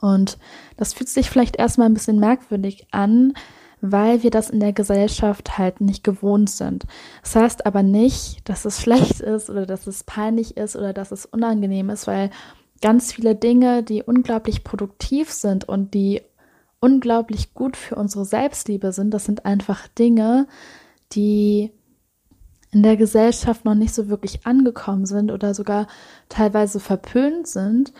Und 0.00 0.38
das 0.76 0.92
fühlt 0.94 1.08
sich 1.08 1.30
vielleicht 1.30 1.56
erstmal 1.56 1.88
ein 1.88 1.94
bisschen 1.94 2.18
merkwürdig 2.20 2.86
an, 2.90 3.34
weil 3.80 4.22
wir 4.22 4.30
das 4.30 4.50
in 4.50 4.60
der 4.60 4.72
Gesellschaft 4.72 5.58
halt 5.58 5.80
nicht 5.80 6.02
gewohnt 6.02 6.50
sind. 6.50 6.84
Das 7.22 7.36
heißt 7.36 7.66
aber 7.66 7.82
nicht, 7.82 8.48
dass 8.48 8.64
es 8.64 8.80
schlecht 8.80 9.20
ist 9.20 9.50
oder 9.50 9.66
dass 9.66 9.86
es 9.86 10.04
peinlich 10.04 10.56
ist 10.56 10.76
oder 10.76 10.92
dass 10.92 11.12
es 11.12 11.26
unangenehm 11.26 11.90
ist, 11.90 12.06
weil 12.06 12.30
ganz 12.80 13.12
viele 13.12 13.34
Dinge, 13.34 13.82
die 13.82 14.02
unglaublich 14.02 14.64
produktiv 14.64 15.30
sind 15.30 15.68
und 15.68 15.94
die 15.94 16.22
unglaublich 16.80 17.54
gut 17.54 17.76
für 17.76 17.96
unsere 17.96 18.24
Selbstliebe 18.24 18.92
sind, 18.92 19.12
das 19.12 19.24
sind 19.24 19.44
einfach 19.44 19.88
Dinge, 19.88 20.46
die 21.12 21.72
in 22.70 22.82
der 22.82 22.96
Gesellschaft 22.96 23.64
noch 23.64 23.74
nicht 23.74 23.94
so 23.94 24.08
wirklich 24.08 24.46
angekommen 24.46 25.06
sind 25.06 25.30
oder 25.30 25.54
sogar 25.54 25.86
teilweise 26.28 26.80
verpönt 26.80 27.46
sind, 27.46 27.92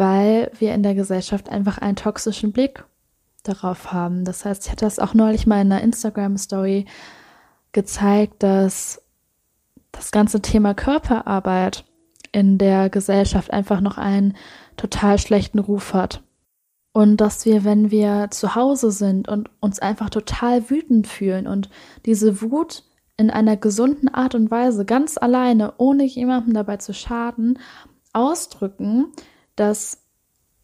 weil 0.00 0.50
wir 0.58 0.72
in 0.72 0.82
der 0.82 0.94
Gesellschaft 0.94 1.50
einfach 1.50 1.76
einen 1.76 1.94
toxischen 1.94 2.52
Blick 2.52 2.84
darauf 3.42 3.92
haben. 3.92 4.24
Das 4.24 4.46
heißt, 4.46 4.64
ich 4.64 4.72
hatte 4.72 4.86
das 4.86 4.98
auch 4.98 5.12
neulich 5.12 5.46
mal 5.46 5.60
in 5.60 5.70
einer 5.70 5.82
Instagram-Story 5.82 6.86
gezeigt, 7.72 8.42
dass 8.42 9.02
das 9.92 10.10
ganze 10.10 10.40
Thema 10.40 10.72
Körperarbeit 10.72 11.84
in 12.32 12.56
der 12.56 12.88
Gesellschaft 12.88 13.52
einfach 13.52 13.82
noch 13.82 13.98
einen 13.98 14.38
total 14.78 15.18
schlechten 15.18 15.58
Ruf 15.58 15.92
hat. 15.92 16.22
Und 16.92 17.18
dass 17.18 17.44
wir, 17.44 17.64
wenn 17.64 17.90
wir 17.90 18.28
zu 18.30 18.54
Hause 18.54 18.92
sind 18.92 19.28
und 19.28 19.50
uns 19.60 19.80
einfach 19.80 20.08
total 20.08 20.70
wütend 20.70 21.08
fühlen 21.08 21.46
und 21.46 21.68
diese 22.06 22.40
Wut 22.40 22.84
in 23.18 23.30
einer 23.30 23.58
gesunden 23.58 24.08
Art 24.08 24.34
und 24.34 24.50
Weise 24.50 24.86
ganz 24.86 25.18
alleine, 25.18 25.74
ohne 25.76 26.04
jemandem 26.04 26.54
dabei 26.54 26.78
zu 26.78 26.94
schaden, 26.94 27.58
ausdrücken, 28.14 29.12
dass 29.60 29.98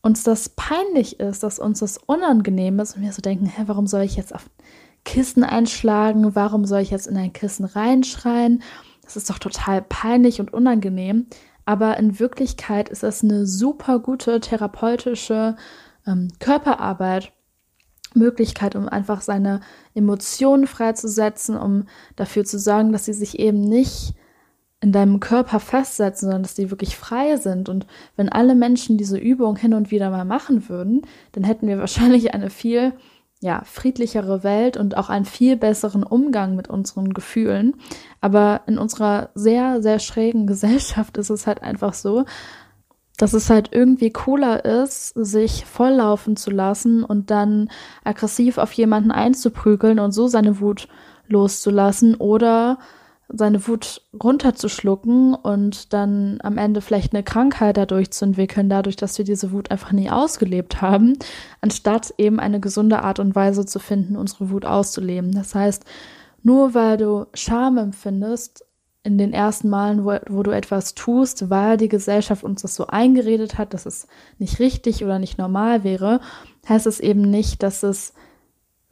uns 0.00 0.23
das 0.23 0.49
peinlich 0.49 1.21
ist, 1.21 1.43
dass 1.43 1.59
uns 1.59 1.81
das 1.81 1.99
unangenehm 1.99 2.79
ist 2.81 2.97
und 2.97 3.03
wir 3.03 3.12
so 3.12 3.21
denken, 3.21 3.47
hä, 3.47 3.65
warum 3.67 3.87
soll 3.87 4.03
ich 4.03 4.17
jetzt 4.17 4.35
auf 4.35 4.49
Kissen 5.05 5.45
einschlagen? 5.45 6.35
Warum 6.35 6.65
soll 6.65 6.81
ich 6.81 6.91
jetzt 6.91 7.07
in 7.07 7.17
ein 7.17 7.33
Kissen 7.33 7.67
reinschreien? 7.67 8.62
Das 9.03 9.17
ist 9.17 9.29
doch 9.29 9.38
total 9.38 9.83
peinlich 9.83 10.41
und 10.41 10.53
unangenehm. 10.53 11.26
Aber 11.67 11.99
in 11.99 12.19
Wirklichkeit 12.19 12.88
ist 12.88 13.03
das 13.03 13.23
eine 13.23 13.47
super 13.47 13.99
gute 13.99 14.41
therapeutische 14.41 15.57
ähm, 16.07 16.29
Körperarbeit, 16.38 17.33
Möglichkeit, 18.15 18.76
um 18.76 18.88
einfach 18.88 19.21
seine 19.21 19.61
Emotionen 19.95 20.67
freizusetzen, 20.67 21.57
um 21.57 21.85
dafür 22.15 22.45
zu 22.45 22.59
sorgen, 22.59 22.93
dass 22.93 23.05
sie 23.05 23.12
sich 23.12 23.38
eben 23.38 23.61
nicht 23.61 24.15
in 24.87 24.93
deinem 24.93 25.19
Körper 25.19 25.59
festsetzen, 25.59 26.26
sondern 26.26 26.45
dass 26.45 26.55
die 26.55 26.71
wirklich 26.71 26.97
frei 26.97 27.38
sind. 27.38 27.69
Und 27.69 27.88
wenn 28.14 28.28
alle 28.28 28.55
Menschen 28.55 28.97
diese 28.97 29.19
Übung 29.19 29.57
hin 29.57 29.75
und 29.75 29.90
wieder 29.90 30.11
mal 30.11 30.25
machen 30.25 30.69
würden, 30.69 31.02
dann 31.33 31.43
hätten 31.43 31.66
wir 31.66 31.78
wahrscheinlich 31.81 32.35
eine 32.35 32.50
viel 32.50 32.93
ja, 33.40 33.62
friedlichere 33.64 34.45
Welt 34.45 34.76
und 34.76 34.97
auch 34.97 35.09
einen 35.09 35.25
viel 35.25 35.57
besseren 35.57 36.05
Umgang 36.05 36.55
mit 36.55 36.69
unseren 36.69 37.14
Gefühlen. 37.14 37.75
Aber 38.21 38.61
in 38.69 38.78
unserer 38.78 39.31
sehr, 39.35 39.83
sehr 39.83 39.99
schrägen 39.99 40.47
Gesellschaft 40.52 41.16
ist 41.16 41.31
es 41.31 41.49
halt 41.49 41.62
einfach 41.62 41.93
so, 41.93 42.25
dass 43.16 43.33
es 43.33 43.50
halt 43.50 43.71
irgendwie 43.73 44.12
cooler 44.12 44.64
ist, 44.64 45.09
sich 45.16 45.66
volllaufen 45.66 46.37
zu 46.37 46.52
lassen 46.52 47.02
und 47.02 47.33
dann 47.33 47.71
aggressiv 48.05 48.57
auf 48.57 48.71
jemanden 48.75 49.11
einzuprügeln 49.11 49.99
und 49.99 50.12
so 50.12 50.28
seine 50.28 50.61
Wut 50.61 50.87
loszulassen 51.26 52.14
oder 52.14 52.78
seine 53.28 53.66
Wut 53.66 54.02
runterzuschlucken 54.23 55.35
und 55.35 55.92
dann 55.92 56.38
am 56.42 56.59
Ende 56.59 56.80
vielleicht 56.80 57.12
eine 57.12 57.25
Krankheit 57.25 57.76
dadurch 57.76 58.12
zu 58.12 58.25
entwickeln, 58.25 58.68
dadurch, 58.68 58.97
dass 58.97 59.18
wir 59.18 59.25
diese 59.25 59.50
Wut 59.52 59.71
einfach 59.71 59.92
nie 59.92 60.11
ausgelebt 60.11 60.80
haben, 60.80 61.18
anstatt 61.61 62.14
eben 62.18 62.38
eine 62.38 62.61
gesunde 62.61 63.02
Art 63.02 63.18
und 63.18 63.35
Weise 63.35 63.66
zu 63.66 63.78
finden, 63.78 64.16
unsere 64.16 64.50
Wut 64.50 64.64
auszuleben. 64.64 65.33
Das 65.33 65.54
heißt, 65.54 65.85
nur 66.42 66.75
weil 66.75 66.97
du 66.99 67.26
Scham 67.35 67.78
empfindest 67.78 68.64
in 69.02 69.18
den 69.18 69.33
ersten 69.33 69.71
Malen, 69.71 70.04
wo, 70.04 70.16
wo 70.28 70.42
du 70.45 70.52
etwas 70.52 70.95
tust, 70.95 71.50
weil 71.50 71.76
die 71.76 71.88
Gesellschaft 71.88 72.45
uns 72.45 72.62
das 72.62 72.76
so 72.76 72.87
eingeredet 72.87 73.59
hat, 73.59 73.75
dass 73.75 73.87
es 73.87 74.06
nicht 74.38 74.61
richtig 74.61 75.04
oder 75.04 75.18
nicht 75.18 75.38
normal 75.38 75.83
wäre, 75.83 76.21
heißt 76.68 76.87
es 76.87 77.00
eben 77.00 77.23
nicht, 77.23 77.62
dass 77.62 77.83
es 77.83 78.14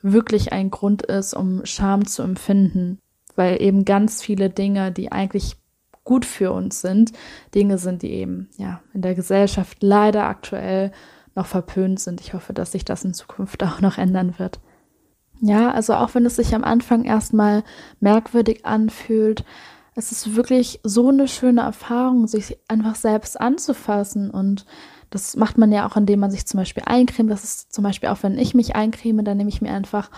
wirklich 0.02 0.52
ein 0.52 0.70
Grund 0.70 1.02
ist, 1.02 1.34
um 1.34 1.64
Scham 1.64 2.06
zu 2.06 2.22
empfinden 2.22 2.98
weil 3.36 3.60
eben 3.60 3.84
ganz 3.84 4.22
viele 4.22 4.50
Dinge, 4.50 4.92
die 4.92 5.12
eigentlich 5.12 5.56
gut 6.04 6.24
für 6.24 6.52
uns 6.52 6.80
sind, 6.80 7.12
Dinge 7.54 7.78
sind, 7.78 8.02
die 8.02 8.12
eben 8.12 8.48
ja 8.56 8.80
in 8.92 9.02
der 9.02 9.14
Gesellschaft 9.14 9.78
leider 9.82 10.24
aktuell 10.24 10.92
noch 11.34 11.46
verpönt 11.46 11.98
sind. 11.98 12.20
Ich 12.20 12.34
hoffe, 12.34 12.52
dass 12.52 12.72
sich 12.72 12.84
das 12.84 13.04
in 13.04 13.14
Zukunft 13.14 13.62
auch 13.64 13.80
noch 13.80 13.98
ändern 13.98 14.38
wird. 14.38 14.60
Ja, 15.40 15.72
also 15.72 15.94
auch 15.94 16.14
wenn 16.14 16.26
es 16.26 16.36
sich 16.36 16.54
am 16.54 16.64
Anfang 16.64 17.04
erstmal 17.04 17.64
merkwürdig 18.00 18.64
anfühlt, 18.64 19.44
es 19.96 20.10
ist 20.10 20.34
wirklich 20.34 20.80
so 20.82 21.08
eine 21.08 21.28
schöne 21.28 21.60
Erfahrung, 21.60 22.26
sich 22.26 22.58
einfach 22.68 22.96
selbst 22.96 23.40
anzufassen 23.40 24.30
und 24.30 24.64
das 25.10 25.36
macht 25.36 25.58
man 25.58 25.70
ja 25.70 25.88
auch, 25.88 25.96
indem 25.96 26.18
man 26.20 26.32
sich 26.32 26.44
zum 26.46 26.58
Beispiel 26.58 26.82
eincremt. 26.86 27.30
Das 27.30 27.44
ist 27.44 27.72
zum 27.72 27.84
Beispiel 27.84 28.08
auch, 28.08 28.24
wenn 28.24 28.36
ich 28.36 28.54
mich 28.54 28.74
eincreme, 28.74 29.24
dann 29.24 29.36
nehme 29.36 29.48
ich 29.48 29.62
mir 29.62 29.70
einfach 29.70 30.10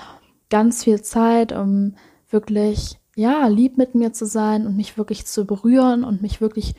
ganz 0.48 0.84
viel 0.84 1.02
Zeit, 1.02 1.52
um 1.52 1.96
wirklich 2.30 2.98
ja, 3.16 3.46
lieb 3.48 3.78
mit 3.78 3.94
mir 3.94 4.12
zu 4.12 4.26
sein 4.26 4.66
und 4.66 4.76
mich 4.76 4.96
wirklich 4.98 5.24
zu 5.26 5.46
berühren 5.46 6.04
und 6.04 6.20
mich 6.22 6.40
wirklich 6.42 6.74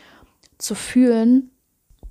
zu 0.59 0.75
fühlen. 0.75 1.49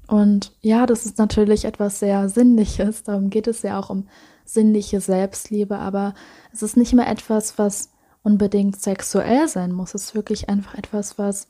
Und 0.09 0.53
ja, 0.61 0.85
das 0.85 1.07
ist 1.07 1.17
natürlich 1.19 1.65
etwas 1.65 2.01
sehr 2.01 2.29
Sinnliches. 2.29 3.05
Darum 3.05 3.31
geht 3.31 3.47
es 3.47 3.63
ja 3.63 3.79
auch 3.79 3.89
um 3.89 4.09
sinnliche 4.45 5.01
Selbstliebe. 5.01 5.79
Aber 5.79 6.15
es 6.53 6.63
ist 6.63 6.77
nicht 6.77 6.93
mehr 6.93 7.09
etwas, 7.09 7.57
was 7.57 7.93
unbedingt 8.25 8.81
sexuell 8.81 9.47
sein 9.47 9.71
muss. 9.71 9.95
Es 9.95 10.07
ist 10.07 10.15
wirklich 10.17 10.49
einfach 10.49 10.75
etwas, 10.75 11.19
was 11.19 11.47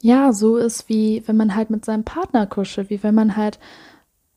ja 0.00 0.32
so 0.32 0.56
ist, 0.56 0.88
wie 0.88 1.22
wenn 1.26 1.36
man 1.36 1.54
halt 1.54 1.70
mit 1.70 1.84
seinem 1.84 2.02
Partner 2.02 2.48
kuschelt, 2.48 2.90
wie 2.90 3.04
wenn 3.04 3.14
man 3.14 3.36
halt 3.36 3.60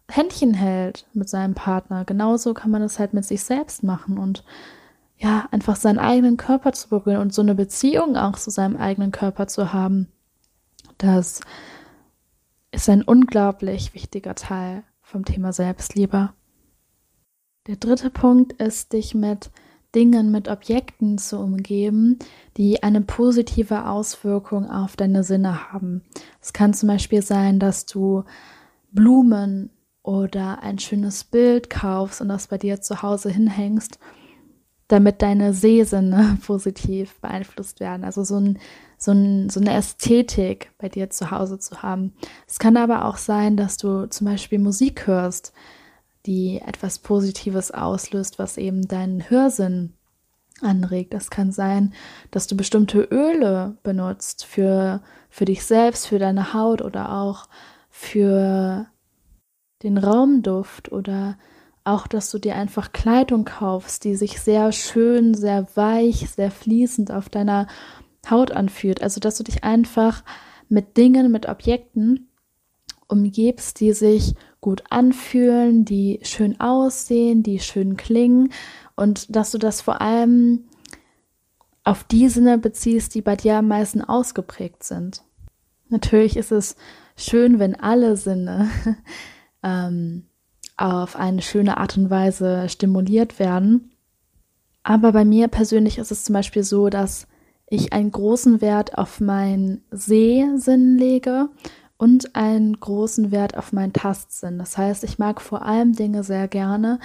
Händchen 0.07 0.53
hält 0.53 1.07
mit 1.13 1.29
seinem 1.29 1.55
Partner. 1.55 2.05
Genauso 2.05 2.53
kann 2.53 2.69
man 2.69 2.83
das 2.83 2.99
halt 2.99 3.13
mit 3.15 3.25
sich 3.25 3.43
selbst 3.43 3.81
machen 3.81 4.19
und 4.19 4.43
ja, 5.17 5.47
einfach 5.51 5.75
seinen 5.75 5.99
eigenen 5.99 6.37
Körper 6.37 6.73
zu 6.73 6.89
berühren 6.89 7.21
und 7.21 7.33
so 7.33 7.41
eine 7.41 7.55
Beziehung 7.55 8.17
auch 8.17 8.37
zu 8.37 8.49
seinem 8.51 8.75
eigenen 8.75 9.11
Körper 9.11 9.47
zu 9.47 9.71
haben. 9.71 10.07
Das 10.97 11.41
ist 12.71 12.89
ein 12.89 13.03
unglaublich 13.03 13.93
wichtiger 13.93 14.35
Teil 14.35 14.83
vom 15.01 15.23
Thema 15.23 15.53
Selbstliebe. 15.53 16.33
Der 17.67 17.77
dritte 17.77 18.09
Punkt 18.09 18.53
ist, 18.53 18.93
dich 18.93 19.15
mit 19.15 19.49
Dingen, 19.95 20.29
mit 20.29 20.49
Objekten 20.49 21.17
zu 21.17 21.39
umgeben, 21.39 22.19
die 22.57 22.83
eine 22.83 23.01
positive 23.01 23.87
Auswirkung 23.87 24.69
auf 24.69 24.97
deine 24.97 25.23
Sinne 25.23 25.71
haben. 25.71 26.03
Es 26.41 26.51
kann 26.51 26.73
zum 26.73 26.87
Beispiel 26.87 27.21
sein, 27.21 27.59
dass 27.59 27.85
du 27.85 28.25
Blumen 28.91 29.69
oder 30.03 30.61
ein 30.61 30.77
schönes 30.79 31.23
Bild 31.23 31.69
kaufst 31.69 32.21
und 32.21 32.27
das 32.27 32.47
bei 32.47 32.57
dir 32.57 32.81
zu 32.81 33.01
Hause 33.01 33.29
hinhängst, 33.29 33.97
damit 34.87 35.21
deine 35.21 35.53
Sehsinne 35.53 36.37
positiv 36.45 37.19
beeinflusst 37.21 37.79
werden. 37.79 38.03
Also 38.03 38.23
so, 38.23 38.37
ein, 38.37 38.59
so, 38.97 39.11
ein, 39.11 39.49
so 39.49 39.59
eine 39.59 39.73
Ästhetik 39.73 40.71
bei 40.77 40.89
dir 40.89 41.09
zu 41.09 41.31
Hause 41.31 41.59
zu 41.59 41.81
haben. 41.81 42.13
Es 42.47 42.59
kann 42.59 42.77
aber 42.77 43.05
auch 43.05 43.17
sein, 43.17 43.57
dass 43.57 43.77
du 43.77 44.07
zum 44.07 44.25
Beispiel 44.25 44.59
Musik 44.59 45.07
hörst, 45.07 45.53
die 46.25 46.61
etwas 46.65 46.99
Positives 46.99 47.71
auslöst, 47.71 48.39
was 48.39 48.57
eben 48.57 48.87
deinen 48.87 49.29
Hörsinn 49.29 49.93
anregt. 50.61 51.13
Das 51.13 51.29
kann 51.29 51.51
sein, 51.51 51.93
dass 52.31 52.47
du 52.47 52.55
bestimmte 52.55 53.01
Öle 53.01 53.77
benutzt 53.83 54.45
für, 54.45 55.01
für 55.29 55.45
dich 55.45 55.63
selbst, 55.65 56.07
für 56.07 56.19
deine 56.19 56.53
Haut 56.53 56.81
oder 56.81 57.11
auch 57.11 57.47
für 57.89 58.87
den 59.83 59.97
Raumduft 59.97 60.91
oder 60.91 61.37
auch, 61.85 62.07
dass 62.07 62.31
du 62.31 62.39
dir 62.39 62.55
einfach 62.55 62.91
Kleidung 62.91 63.45
kaufst, 63.45 64.03
die 64.03 64.15
sich 64.15 64.41
sehr 64.41 64.71
schön, 64.71 65.33
sehr 65.33 65.67
weich, 65.75 66.29
sehr 66.29 66.51
fließend 66.51 67.11
auf 67.11 67.29
deiner 67.29 67.67
Haut 68.29 68.51
anfühlt. 68.51 69.01
Also, 69.01 69.19
dass 69.19 69.37
du 69.37 69.43
dich 69.43 69.63
einfach 69.63 70.23
mit 70.67 70.97
Dingen, 70.97 71.31
mit 71.31 71.47
Objekten 71.47 72.29
umgibst, 73.07 73.79
die 73.79 73.93
sich 73.93 74.33
gut 74.61 74.83
anfühlen, 74.89 75.85
die 75.85 76.19
schön 76.23 76.59
aussehen, 76.59 77.43
die 77.43 77.59
schön 77.59 77.97
klingen 77.97 78.51
und 78.95 79.35
dass 79.35 79.51
du 79.51 79.59
das 79.59 79.81
vor 79.81 80.01
allem 80.01 80.65
auf 81.83 82.03
die 82.03 82.29
Sinne 82.29 82.57
beziehst, 82.57 83.13
die 83.13 83.21
bei 83.21 83.35
dir 83.35 83.57
am 83.57 83.67
meisten 83.67 84.01
ausgeprägt 84.01 84.83
sind. 84.83 85.23
Natürlich 85.89 86.35
ist 86.35 86.51
es 86.51 86.75
schön, 87.15 87.59
wenn 87.59 87.75
alle 87.75 88.17
Sinne 88.17 88.69
ähm, 89.63 90.25
auf 90.77 91.15
eine 91.15 91.41
schöne 91.41 91.77
Art 91.77 91.97
und 91.97 92.09
Weise 92.09 92.67
stimuliert 92.69 93.39
werden. 93.39 93.91
Aber 94.83 95.11
bei 95.11 95.25
mir 95.25 95.47
persönlich 95.47 95.97
ist 95.97 96.11
es 96.11 96.23
zum 96.23 96.33
Beispiel 96.33 96.63
so, 96.63 96.89
dass 96.89 97.27
ich 97.67 97.93
einen 97.93 98.11
großen 98.11 98.61
Wert 98.61 98.97
auf 98.97 99.19
meinen 99.19 99.83
Sehsinn 99.89 100.97
lege 100.97 101.49
und 101.97 102.35
einen 102.35 102.79
großen 102.79 103.31
Wert 103.31 103.57
auf 103.57 103.73
meinen 103.73 103.93
Tastsinn. 103.93 104.59
Das 104.59 104.77
heißt, 104.77 105.03
ich 105.03 105.17
mag 105.17 105.41
vor 105.41 105.63
allem 105.63 105.93
Dinge 105.93 106.23
sehr 106.23 106.47
gerne, 106.47 106.99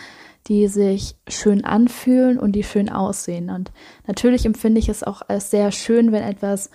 die 0.49 0.67
sich 0.69 1.17
schön 1.29 1.65
anfühlen 1.65 2.39
und 2.39 2.53
die 2.53 2.65
schön 2.65 2.89
aussehen. 2.89 3.51
Und 3.51 3.71
natürlich 4.07 4.45
empfinde 4.45 4.81
ich 4.81 4.89
es 4.89 5.03
auch 5.03 5.23
als 5.29 5.51
sehr 5.51 5.71
schön, 5.71 6.13
wenn 6.13 6.23
etwas 6.23 6.71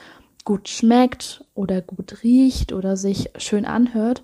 gut 0.45 0.69
schmeckt 0.69 1.43
oder 1.55 1.81
gut 1.81 2.23
riecht 2.23 2.71
oder 2.71 2.95
sich 2.95 3.29
schön 3.37 3.65
anhört. 3.65 4.23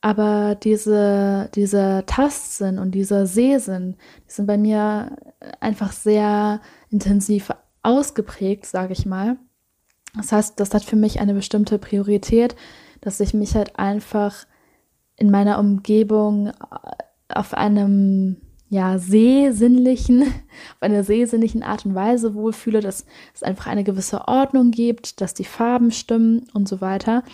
Aber 0.00 0.54
diese, 0.54 1.50
dieser 1.54 2.06
Tastsinn 2.06 2.78
und 2.78 2.92
dieser 2.92 3.26
Sehsinn, 3.26 3.96
die 4.28 4.32
sind 4.32 4.46
bei 4.46 4.56
mir 4.56 5.16
einfach 5.60 5.92
sehr 5.92 6.60
intensiv 6.90 7.50
ausgeprägt, 7.82 8.66
sage 8.66 8.92
ich 8.92 9.06
mal. 9.06 9.36
Das 10.16 10.32
heißt, 10.32 10.60
das 10.60 10.72
hat 10.72 10.84
für 10.84 10.96
mich 10.96 11.20
eine 11.20 11.34
bestimmte 11.34 11.78
Priorität, 11.78 12.54
dass 13.00 13.20
ich 13.20 13.34
mich 13.34 13.54
halt 13.54 13.78
einfach 13.78 14.46
in 15.16 15.30
meiner 15.30 15.58
Umgebung 15.58 16.52
auf 17.28 17.54
einem 17.54 18.36
ja 18.70 18.98
sehsinnlichen, 18.98 20.22
auf 20.22 20.82
einer 20.82 21.02
sehsinnlichen 21.02 21.62
Art 21.62 21.86
und 21.86 21.94
Weise 21.94 22.34
wohlfühle, 22.34 22.80
dass 22.80 23.04
es 23.34 23.42
einfach 23.42 23.66
eine 23.66 23.84
gewisse 23.84 24.28
Ordnung 24.28 24.70
gibt, 24.70 25.20
dass 25.20 25.34
die 25.34 25.44
Farben 25.44 25.90
stimmen 25.90 26.48
und 26.52 26.68
so 26.68 26.80
weiter 26.80 27.24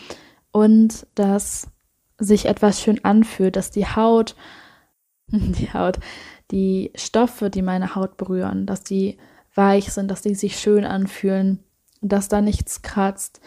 und 0.52 1.06
dass 1.14 1.68
sich 2.18 2.46
etwas 2.46 2.80
schön 2.80 3.04
anfühlt, 3.04 3.56
dass 3.56 3.70
die 3.70 3.86
Haut, 3.86 4.36
die 5.28 5.72
Haut, 5.72 5.98
die 6.50 6.92
Stoffe, 6.94 7.50
die 7.50 7.62
meine 7.62 7.94
Haut 7.94 8.16
berühren, 8.16 8.66
dass 8.66 8.82
die 8.82 9.18
weich 9.54 9.92
sind, 9.92 10.10
dass 10.10 10.22
die 10.22 10.34
sich 10.34 10.58
schön 10.58 10.84
anfühlen, 10.84 11.60
dass 12.00 12.28
da 12.28 12.40
nichts 12.40 12.82
kratzt, 12.82 13.40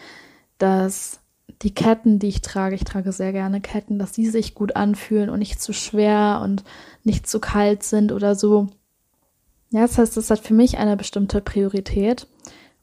dass 0.58 1.20
die 1.62 1.74
Ketten, 1.74 2.18
die 2.18 2.28
ich 2.28 2.42
trage, 2.42 2.74
ich 2.74 2.84
trage 2.84 3.12
sehr 3.12 3.32
gerne 3.32 3.60
Ketten, 3.60 3.98
dass 3.98 4.12
die 4.12 4.26
sich 4.26 4.54
gut 4.54 4.76
anfühlen 4.76 5.30
und 5.30 5.38
nicht 5.38 5.60
zu 5.60 5.72
schwer 5.72 6.40
und 6.42 6.64
nicht 7.04 7.26
zu 7.26 7.40
kalt 7.40 7.82
sind 7.82 8.12
oder 8.12 8.34
so. 8.34 8.68
Ja, 9.70 9.82
das 9.82 9.98
heißt, 9.98 10.16
das 10.16 10.30
hat 10.30 10.40
für 10.40 10.54
mich 10.54 10.78
eine 10.78 10.96
bestimmte 10.96 11.40
Priorität. 11.40 12.26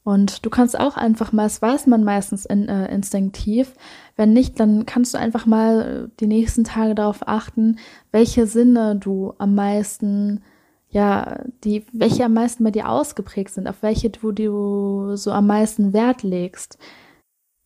Und 0.06 0.46
du 0.46 0.50
kannst 0.50 0.78
auch 0.78 0.96
einfach 0.96 1.32
mal, 1.32 1.42
das 1.42 1.60
weiß 1.60 1.88
man 1.88 2.04
meistens 2.04 2.46
in, 2.46 2.68
äh, 2.68 2.86
instinktiv, 2.94 3.74
wenn 4.14 4.32
nicht, 4.32 4.60
dann 4.60 4.86
kannst 4.86 5.14
du 5.14 5.18
einfach 5.18 5.46
mal 5.46 6.12
die 6.20 6.28
nächsten 6.28 6.62
Tage 6.62 6.94
darauf 6.94 7.26
achten, 7.26 7.80
welche 8.12 8.46
Sinne 8.46 8.94
du 8.94 9.34
am 9.38 9.56
meisten, 9.56 10.44
ja, 10.90 11.40
die, 11.64 11.84
welche 11.92 12.24
am 12.24 12.34
meisten 12.34 12.62
bei 12.62 12.70
dir 12.70 12.88
ausgeprägt 12.88 13.50
sind, 13.50 13.66
auf 13.66 13.82
welche 13.82 14.08
du, 14.10 14.30
du 14.30 15.16
so 15.16 15.32
am 15.32 15.48
meisten 15.48 15.92
Wert 15.92 16.22
legst. 16.22 16.78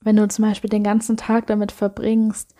Wenn 0.03 0.17
du 0.17 0.27
zum 0.27 0.47
Beispiel 0.47 0.71
den 0.71 0.83
ganzen 0.83 1.19
Tag 1.19 1.47
damit 1.47 1.73
verbringst, 1.73 2.55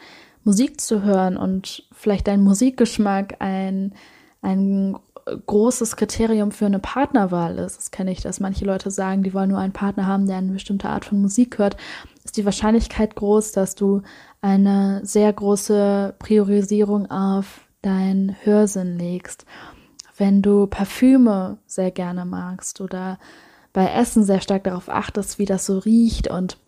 Musik 0.45 0.79
zu 0.79 1.05
hören 1.05 1.39
und 1.39 1.89
vielleicht 1.93 2.29
dein 2.29 2.43
Musikgeschmack 2.43 3.37
ein, 3.39 3.95
ein 4.43 4.99
großes 5.47 5.97
Kriterium 5.97 6.53
für 6.53 6.67
eine 6.67 6.79
Partnerwahl 6.79 7.59
ist. 7.59 7.79
Das 7.79 7.91
kenne 7.91 8.13
ich, 8.13 8.21
dass 8.21 8.41
manche 8.41 8.65
Leute 8.65 8.91
sagen, 8.91 9.23
die 9.23 9.35
wollen 9.35 9.51
nur 9.51 9.59
einen 9.59 9.73
Partner 9.73 10.07
haben, 10.07 10.27
der 10.27 10.37
eine 10.37 10.53
bestimmte 10.53 10.89
Art 10.89 11.05
von 11.05 11.21
Musik 11.21 11.59
hört. 11.59 11.77
Ist 12.25 12.37
die 12.37 12.45
Wahrscheinlichkeit 12.45 13.15
groß, 13.17 13.53
dass 13.53 13.75
du 13.75 14.03
eine 14.41 15.01
sehr 15.05 15.33
große 15.33 16.15
Priorisierung 16.19 17.11
auf 17.11 17.61
deinen 17.83 18.37
Hörsinn 18.43 18.99
legst. 18.99 19.47
Wenn 20.17 20.43
du 20.43 20.67
Parfüme 20.67 21.59
sehr 21.67 21.91
gerne 21.91 22.25
magst 22.25 22.81
oder 22.81 23.19
bei 23.73 23.87
Essen 23.87 24.25
sehr 24.25 24.41
stark 24.41 24.65
darauf 24.65 24.89
achtest, 24.89 25.39
wie 25.39 25.47
das 25.47 25.67
so 25.67 25.79
riecht 25.79 26.29
und 26.29 26.59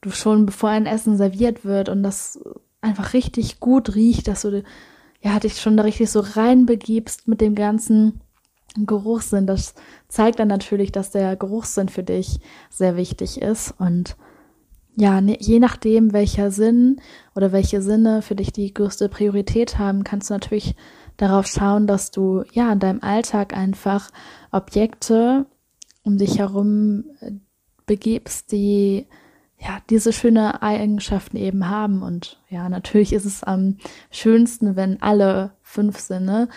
du 0.00 0.10
schon 0.10 0.46
bevor 0.46 0.70
ein 0.70 0.86
Essen 0.86 1.16
serviert 1.16 1.64
wird 1.64 1.88
und 1.88 2.02
das 2.02 2.40
einfach 2.80 3.12
richtig 3.12 3.60
gut 3.60 3.94
riecht, 3.94 4.28
dass 4.28 4.42
du 4.42 4.62
ja, 5.20 5.38
dich 5.38 5.60
schon 5.60 5.76
da 5.76 5.82
richtig 5.82 6.10
so 6.10 6.20
reinbegibst 6.20 7.28
mit 7.28 7.40
dem 7.40 7.54
ganzen 7.54 8.20
Geruchssinn. 8.74 9.46
Das 9.46 9.74
zeigt 10.08 10.38
dann 10.38 10.48
natürlich, 10.48 10.92
dass 10.92 11.10
der 11.10 11.36
Geruchssinn 11.36 11.88
für 11.88 12.02
dich 12.02 12.40
sehr 12.70 12.96
wichtig 12.96 13.42
ist. 13.42 13.74
Und 13.78 14.16
ja, 14.96 15.20
ne, 15.20 15.36
je 15.40 15.58
nachdem, 15.58 16.12
welcher 16.12 16.50
Sinn 16.50 17.00
oder 17.34 17.52
welche 17.52 17.82
Sinne 17.82 18.22
für 18.22 18.34
dich 18.34 18.52
die 18.52 18.72
größte 18.72 19.08
Priorität 19.08 19.78
haben, 19.78 20.04
kannst 20.04 20.30
du 20.30 20.34
natürlich 20.34 20.74
darauf 21.16 21.46
schauen, 21.46 21.86
dass 21.86 22.10
du 22.10 22.44
ja 22.52 22.72
in 22.72 22.78
deinem 22.78 23.02
Alltag 23.02 23.56
einfach 23.56 24.10
Objekte 24.50 25.46
um 26.02 26.16
dich 26.16 26.38
herum 26.38 27.04
äh, 27.20 27.32
begibst, 27.86 28.52
die 28.52 29.06
ja, 29.60 29.78
diese 29.90 30.12
schöne 30.12 30.62
Eigenschaften 30.62 31.36
eben 31.36 31.68
haben. 31.68 32.02
Und 32.02 32.40
ja, 32.48 32.68
natürlich 32.68 33.12
ist 33.12 33.26
es 33.26 33.44
am 33.44 33.76
schönsten, 34.10 34.74
wenn 34.74 35.02
alle 35.02 35.52
fünf 35.62 35.98
Sinne 35.98 36.48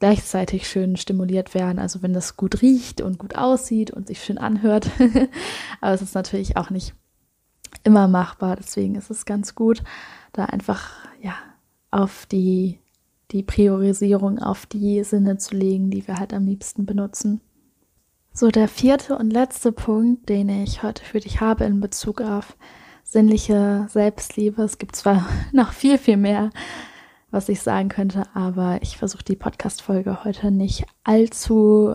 gleichzeitig 0.00 0.68
schön 0.68 0.96
stimuliert 0.96 1.54
werden. 1.54 1.78
Also 1.78 2.02
wenn 2.02 2.12
das 2.12 2.36
gut 2.36 2.60
riecht 2.60 3.00
und 3.00 3.18
gut 3.18 3.36
aussieht 3.36 3.92
und 3.92 4.08
sich 4.08 4.22
schön 4.24 4.38
anhört. 4.38 4.90
Aber 5.80 5.94
es 5.94 6.02
ist 6.02 6.16
natürlich 6.16 6.56
auch 6.56 6.70
nicht 6.70 6.94
immer 7.84 8.08
machbar. 8.08 8.56
Deswegen 8.56 8.96
ist 8.96 9.10
es 9.10 9.24
ganz 9.24 9.54
gut, 9.54 9.82
da 10.32 10.46
einfach, 10.46 10.90
ja, 11.20 11.36
auf 11.92 12.26
die, 12.26 12.80
die 13.30 13.44
Priorisierung 13.44 14.40
auf 14.40 14.66
die 14.66 15.04
Sinne 15.04 15.36
zu 15.36 15.54
legen, 15.54 15.90
die 15.90 16.06
wir 16.08 16.18
halt 16.18 16.34
am 16.34 16.46
liebsten 16.46 16.86
benutzen. 16.86 17.40
So, 18.34 18.48
der 18.48 18.66
vierte 18.66 19.18
und 19.18 19.30
letzte 19.30 19.72
Punkt, 19.72 20.30
den 20.30 20.48
ich 20.48 20.82
heute 20.82 21.04
für 21.04 21.20
dich 21.20 21.42
habe 21.42 21.64
in 21.64 21.80
Bezug 21.80 22.22
auf 22.22 22.56
sinnliche 23.04 23.86
Selbstliebe. 23.90 24.62
Es 24.62 24.78
gibt 24.78 24.96
zwar 24.96 25.26
noch 25.52 25.72
viel, 25.72 25.98
viel 25.98 26.16
mehr, 26.16 26.48
was 27.30 27.50
ich 27.50 27.60
sagen 27.60 27.90
könnte, 27.90 28.24
aber 28.32 28.78
ich 28.80 28.96
versuche 28.96 29.22
die 29.22 29.36
Podcast-Folge 29.36 30.24
heute 30.24 30.50
nicht 30.50 30.86
allzu 31.04 31.94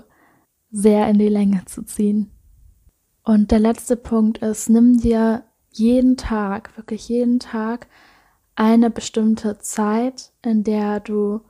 sehr 0.69 1.09
in 1.09 1.17
die 1.17 1.27
Länge 1.27 1.65
zu 1.65 1.81
ziehen. 1.81 2.29
Und 3.23 3.49
der 3.49 3.59
letzte 3.59 3.97
Punkt 3.97 4.37
ist, 4.37 4.69
nimm 4.69 4.99
dir 4.99 5.43
jeden 5.71 6.17
Tag, 6.17 6.77
wirklich 6.77 7.09
jeden 7.09 7.39
Tag 7.39 7.87
eine 8.55 8.91
bestimmte 8.91 9.57
Zeit, 9.57 10.33
in 10.43 10.63
der 10.63 10.99
du 10.99 11.41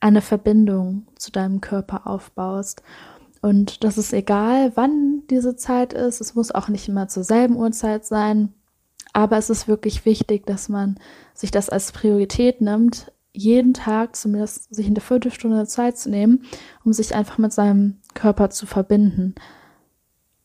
eine 0.00 0.20
Verbindung 0.20 1.06
zu 1.14 1.30
deinem 1.30 1.60
Körper 1.60 2.08
aufbaust. 2.08 2.82
Und 3.40 3.84
das 3.84 3.96
ist 3.96 4.12
egal, 4.12 4.72
wann 4.74 5.22
diese 5.30 5.56
Zeit 5.56 5.92
ist. 5.92 6.20
Es 6.20 6.34
muss 6.34 6.52
auch 6.52 6.68
nicht 6.68 6.88
immer 6.88 7.08
zur 7.08 7.24
selben 7.24 7.56
Uhrzeit 7.56 8.04
sein. 8.04 8.52
Aber 9.12 9.38
es 9.38 9.50
ist 9.50 9.66
wirklich 9.66 10.04
wichtig, 10.04 10.46
dass 10.46 10.68
man 10.68 10.98
sich 11.34 11.50
das 11.50 11.68
als 11.68 11.92
Priorität 11.92 12.60
nimmt, 12.60 13.12
jeden 13.32 13.74
Tag 13.74 14.16
zumindest 14.16 14.74
sich 14.74 14.86
eine 14.86 15.00
Viertelstunde 15.00 15.66
Zeit 15.66 15.96
zu 15.96 16.10
nehmen, 16.10 16.44
um 16.84 16.92
sich 16.92 17.14
einfach 17.14 17.38
mit 17.38 17.52
seinem 17.52 17.98
Körper 18.14 18.50
zu 18.50 18.66
verbinden. 18.66 19.34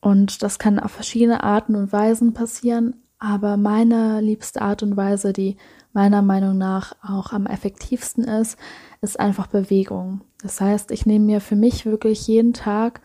Und 0.02 0.44
das 0.44 0.60
kann 0.60 0.80
auf 0.80 0.92
verschiedene 0.92 1.44
Arten 1.44 1.76
und 1.76 1.92
Weisen 1.92 2.34
passieren, 2.34 3.05
aber 3.20 3.58
meine 3.58 4.22
liebste 4.22 4.62
Art 4.62 4.84
und 4.84 4.98
Weise, 4.98 5.34
die 5.34 5.58
meiner 5.94 6.22
Meinung 6.22 6.58
nach 6.58 6.94
auch 7.02 7.32
am 7.32 7.46
effektivsten 7.46 8.26
ist, 8.26 8.58
ist 9.02 9.20
einfach 9.20 9.48
Bewegung. 9.48 10.22
Das 10.42 10.60
heißt, 10.60 10.92
ich 10.92 11.06
nehme 11.06 11.26
mir 11.26 11.42
für 11.42 11.56
mich 11.56 11.86
wirklich 11.86 12.28
jeden 12.28 12.54
Tag 12.54 13.02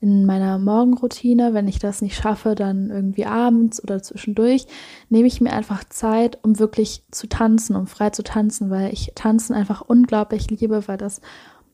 in 0.00 0.26
meiner 0.26 0.58
Morgenroutine, 0.58 1.54
wenn 1.54 1.68
ich 1.68 1.78
das 1.78 2.02
nicht 2.02 2.16
schaffe, 2.16 2.56
dann 2.56 2.90
irgendwie 2.90 3.24
abends 3.24 3.80
oder 3.82 4.02
zwischendurch, 4.02 4.66
nehme 5.08 5.28
ich 5.28 5.40
mir 5.40 5.52
einfach 5.52 5.84
Zeit, 5.84 6.40
um 6.42 6.58
wirklich 6.58 7.04
zu 7.12 7.28
tanzen, 7.28 7.76
um 7.76 7.86
frei 7.86 8.10
zu 8.10 8.24
tanzen, 8.24 8.68
weil 8.68 8.92
ich 8.92 9.12
Tanzen 9.14 9.54
einfach 9.54 9.80
unglaublich 9.80 10.50
liebe, 10.50 10.88
weil 10.88 10.98
das 10.98 11.20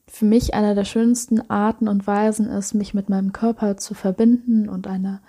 für 0.06 0.26
mich 0.26 0.52
eine 0.52 0.74
der 0.74 0.84
schönsten 0.84 1.50
Arten 1.50 1.88
und 1.88 2.06
Weisen 2.06 2.50
ist, 2.50 2.74
mich 2.74 2.92
mit 2.92 3.08
meinem 3.08 3.32
Körper 3.32 3.78
zu 3.78 3.94
verbinden 3.94 4.68
und 4.68 4.86
eine, 4.86 5.20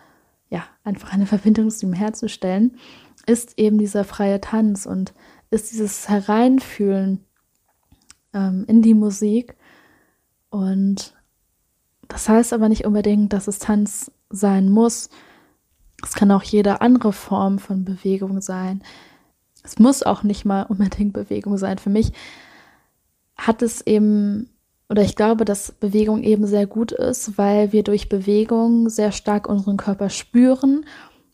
ja, 0.50 0.64
einfach 0.84 1.14
eine 1.14 1.26
Verbindung 1.26 1.70
zu 1.70 1.86
ihm 1.86 1.94
herzustellen, 1.94 2.78
ist 3.26 3.58
eben 3.58 3.78
dieser 3.78 4.04
freie 4.04 4.42
Tanz 4.42 4.86
und 4.86 5.14
ist 5.52 5.72
dieses 5.72 6.10
Hereinfühlen 6.10 7.24
ähm, 8.34 8.66
in 8.68 8.82
die 8.82 8.94
Musik 8.94 9.56
und 10.50 11.14
das 12.08 12.28
heißt 12.28 12.54
aber 12.54 12.70
nicht 12.70 12.86
unbedingt, 12.86 13.34
dass 13.34 13.48
es 13.48 13.60
Tanz 13.60 14.12
sein 14.30 14.70
muss. 14.70 15.10
Es 16.04 16.14
kann 16.14 16.32
auch 16.32 16.44
jede 16.44 16.82
andere 16.82 17.14
Form 17.14 17.60
von 17.60 17.86
Bewegung 17.86 18.42
sein. 18.42 18.84
Es 19.64 19.80
muss 19.80 20.04
auch 20.04 20.24
nicht 20.24 20.44
mal 20.46 20.64
unbedingt 20.64 21.14
Bewegung 21.14 21.58
sein. 21.58 21.78
Für 21.78 21.90
mich 21.90 22.12
hat 23.38 23.62
es 23.62 23.86
eben, 23.86 24.50
oder 24.90 25.04
ich 25.04 25.16
glaube, 25.16 25.46
dass 25.46 25.72
Bewegung 25.72 26.24
eben 26.24 26.48
sehr 26.48 26.66
gut 26.66 26.92
ist, 26.92 27.38
weil 27.38 27.72
wir 27.72 27.84
durch 27.84 28.10
Bewegung 28.10 28.90
sehr 28.90 29.12
stark 29.12 29.48
unseren 29.48 29.78
Körper 29.78 30.10
spüren 30.10 30.86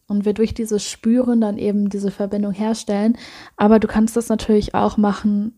und 0.07 0.25
wir 0.25 0.33
durch 0.33 0.53
dieses 0.53 0.83
Spüren 0.83 1.39
dann 1.41 1.57
eben 1.57 1.89
diese 1.89 2.11
Verbindung 2.11 2.51
herstellen. 2.51 3.17
Aber 3.55 3.79
du 3.79 3.87
kannst 3.87 4.17
das 4.17 4.27
natürlich 4.27 4.75
auch 4.75 4.97
machen, 4.97 5.53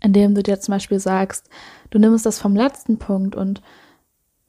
indem 0.00 0.34
du 0.34 0.42
dir 0.42 0.60
zum 0.60 0.72
Beispiel 0.72 1.00
sagst, 1.00 1.48
du 1.90 1.98
nimmst 1.98 2.24
das 2.26 2.38
vom 2.38 2.54
letzten 2.54 2.98
Punkt 2.98 3.34
und 3.34 3.60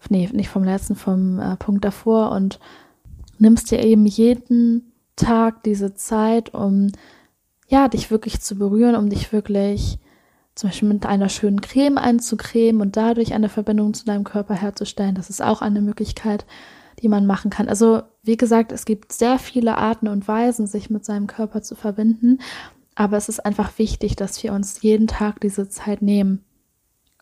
nee, 0.10 0.30
nicht 0.32 0.50
vom 0.50 0.64
letzten, 0.64 0.96
vom 0.96 1.40
äh, 1.40 1.56
Punkt 1.56 1.84
davor 1.84 2.32
und 2.32 2.60
nimmst 3.40 3.72
dir 3.72 3.84
eben 3.84 4.06
jeden 4.06 4.94
Tag 5.16 5.64
diese 5.64 5.96
Zeit, 5.96 6.54
um 6.54 6.92
ja, 7.68 7.88
dich 7.88 8.12
wirklich 8.12 8.40
zu 8.40 8.56
berühren, 8.56 8.96
um 8.96 9.10
dich 9.10 9.34
wirklich 9.34 10.00
zum 10.58 10.70
Beispiel 10.70 10.90
mit 10.90 11.06
einer 11.06 11.30
schönen 11.30 11.62
Creme 11.62 11.98
einzucremen 11.98 12.82
und 12.82 12.98
dadurch 12.98 13.34
eine 13.34 13.48
Verbindung 13.48 13.94
zu 13.94 14.06
deinem 14.06 14.24
Körper 14.24 14.56
herzustellen. 14.56 15.16
Das 15.16 15.30
ist 15.30 15.42
auch 15.42 15.62
eine 15.62 15.82
Möglichkeit, 15.82 16.46
die 17.02 17.10
man 17.10 17.28
machen 17.28 17.52
kann. 17.52 17.70
Also, 17.70 18.02
wie 18.24 18.38
gesagt, 18.38 18.72
es 18.72 18.86
gibt 18.86 19.14
sehr 19.14 19.38
viele 19.38 19.78
Arten 19.78 20.08
und 20.08 20.28
Weisen, 20.28 20.66
sich 20.66 20.90
mit 20.90 21.06
seinem 21.06 21.28
Körper 21.28 21.62
zu 21.62 21.76
verbinden. 21.76 22.40
Aber 22.96 23.18
es 23.18 23.30
ist 23.30 23.46
einfach 23.46 23.78
wichtig, 23.78 24.16
dass 24.16 24.42
wir 24.42 24.52
uns 24.54 24.82
jeden 24.82 25.06
Tag 25.06 25.40
diese 25.42 25.70
Zeit 25.70 26.02
nehmen. 26.02 26.44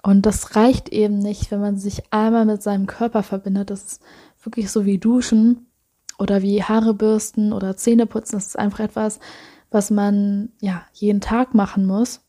Und 0.01 0.25
das 0.25 0.55
reicht 0.55 0.89
eben 0.89 1.17
nicht, 1.19 1.51
wenn 1.51 1.59
man 1.59 1.77
sich 1.77 2.03
einmal 2.11 2.45
mit 2.45 2.63
seinem 2.63 2.87
Körper 2.87 3.21
verbindet. 3.21 3.69
Das 3.69 3.83
ist 3.83 4.01
wirklich 4.41 4.71
so 4.71 4.85
wie 4.85 4.97
Duschen 4.97 5.67
oder 6.17 6.41
wie 6.41 6.63
Haare 6.63 6.93
bürsten 6.93 7.51
oder 7.51 7.75
Zähne 7.75 8.05
putzen. 8.05 8.37
Das 8.37 8.47
ist 8.47 8.59
einfach 8.59 8.79
etwas, 8.79 9.19
was 9.71 9.91
man 9.91 10.53
ja 10.61 10.83
jeden 10.93 11.19
Tag 11.19 11.53
machen 11.53 11.85
muss, 11.85 12.21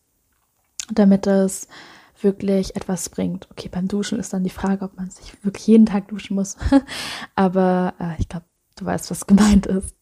damit 0.92 1.26
es 1.26 1.68
wirklich 2.20 2.76
etwas 2.76 3.08
bringt. 3.08 3.48
Okay, 3.50 3.68
beim 3.70 3.88
Duschen 3.88 4.18
ist 4.18 4.32
dann 4.32 4.44
die 4.44 4.50
Frage, 4.50 4.84
ob 4.84 4.96
man 4.96 5.10
sich 5.10 5.32
wirklich 5.44 5.66
jeden 5.66 5.86
Tag 5.86 6.08
duschen 6.08 6.34
muss. 6.34 6.56
Aber 7.34 7.94
äh, 8.00 8.14
ich 8.18 8.28
glaube, 8.28 8.46
du 8.76 8.84
weißt, 8.84 9.10
was 9.10 9.26
gemeint 9.26 9.66
ist. 9.66 9.94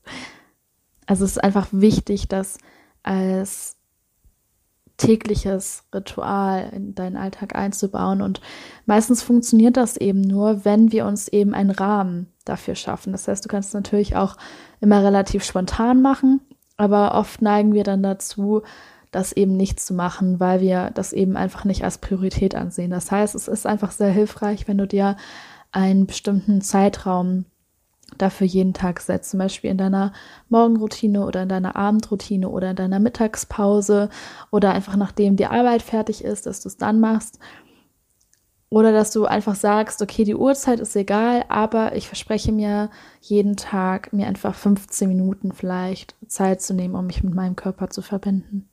Also 1.07 1.25
es 1.25 1.33
ist 1.33 1.45
einfach 1.45 1.69
wichtig, 1.71 2.29
dass 2.29 2.59
als 3.03 3.77
tägliches 4.97 5.85
Ritual 5.93 6.71
in 6.73 6.95
deinen 6.95 7.17
Alltag 7.17 7.55
einzubauen. 7.55 8.23
Und 8.23 8.41
meistens 8.87 9.23
funktioniert 9.23 9.77
das 9.77 9.97
eben 9.97 10.21
nur, 10.21 10.65
wenn 10.65 10.93
wir 10.93 11.07
uns 11.07 11.29
eben 11.29 11.53
einen 11.53 11.71
Rahmen 11.71 12.33
dafür 12.45 12.75
schaffen. 12.75 13.13
Das 13.13 13.27
heißt, 13.27 13.45
du 13.45 13.49
kannst 13.49 13.71
es 13.71 13.75
natürlich 13.75 14.17
auch 14.17 14.37
immer 14.81 15.03
relativ 15.03 15.45
spontan 15.45 16.01
machen, 16.01 16.41
aber 16.77 17.15
oft 17.15 17.43
neigen 17.43 17.75
wir 17.75 17.85
dann 17.85 18.03
dazu, 18.03 18.63
das 19.15 19.33
eben 19.33 19.57
nicht 19.57 19.81
zu 19.81 19.95
machen, 19.95 20.41
weil 20.41 20.61
wir 20.61 20.91
das 20.95 21.13
eben 21.13 21.37
einfach 21.37 21.65
nicht 21.65 21.85
als 21.85 21.99
Priorität 21.99 22.55
ansehen. 22.55 22.91
Das 22.91 23.11
heißt, 23.11 23.35
es 23.35 23.49
ist 23.49 23.67
einfach 23.67 23.93
sehr 23.93 24.11
hilfreich, 24.11 24.67
wenn 24.67 24.79
du 24.79 24.87
dir 24.87 25.17
einen 25.71 26.07
bestimmten 26.07 26.61
Zeitraum 26.61 27.45
dafür 28.19 28.47
jeden 28.47 28.75
Tag 28.75 29.01
setzt, 29.01 29.31
zum 29.31 29.39
Beispiel 29.39 29.71
in 29.71 29.79
deiner 29.79 30.13
Morgenroutine 30.49 31.25
oder 31.25 31.43
in 31.45 31.49
deiner 31.49 31.77
Abendroutine 31.77 32.49
oder 32.49 32.71
in 32.71 32.77
deiner 32.77 33.01
Mittagspause 33.01 34.09
oder 34.51 34.73
einfach 34.73 34.97
nachdem 34.97 35.37
die 35.37 35.47
Arbeit 35.47 35.83
fertig 35.83 36.25
ist, 36.25 36.47
dass 36.47 36.61
du 36.61 36.69
es 36.69 36.77
dann 36.77 37.01
machst. 37.01 37.39
Oder 38.71 38.91
dass 38.91 39.13
du 39.13 39.25
einfach 39.25 39.55
sagst, 39.55 40.03
okay, 40.03 40.25
die 40.25 40.35
Uhrzeit 40.35 40.81
ist 40.81 40.97
egal, 40.97 41.45
aber 41.49 41.95
ich 41.95 42.09
verspreche 42.09 42.51
mir 42.51 42.91
jeden 43.21 43.57
Tag, 43.57 44.13
mir 44.13 44.27
einfach 44.27 44.57
15 44.57 45.09
Minuten 45.09 45.53
vielleicht 45.53 46.17
Zeit 46.27 46.61
zu 46.61 46.75
nehmen, 46.75 46.97
um 46.97 47.07
mich 47.07 47.23
mit 47.23 47.35
meinem 47.35 47.55
Körper 47.55 47.91
zu 47.91 48.03
verbinden. 48.03 48.69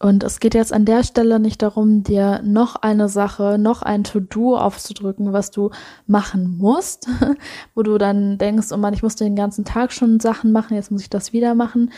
Und 0.00 0.22
es 0.22 0.38
geht 0.38 0.54
jetzt 0.54 0.72
an 0.72 0.84
der 0.84 1.02
Stelle 1.02 1.40
nicht 1.40 1.60
darum, 1.60 2.04
dir 2.04 2.40
noch 2.44 2.76
eine 2.76 3.08
Sache, 3.08 3.58
noch 3.58 3.82
ein 3.82 4.04
To-Do 4.04 4.56
aufzudrücken, 4.56 5.32
was 5.32 5.50
du 5.50 5.70
machen 6.06 6.56
musst, 6.56 7.08
wo 7.74 7.82
du 7.82 7.98
dann 7.98 8.38
denkst, 8.38 8.68
oh 8.70 8.76
Mann, 8.76 8.94
ich 8.94 9.02
muss 9.02 9.16
den 9.16 9.34
ganzen 9.34 9.64
Tag 9.64 9.92
schon 9.92 10.20
Sachen 10.20 10.52
machen, 10.52 10.76
jetzt 10.76 10.92
muss 10.92 11.02
ich 11.02 11.10
das 11.10 11.32
wieder 11.32 11.56
machen. 11.56 11.90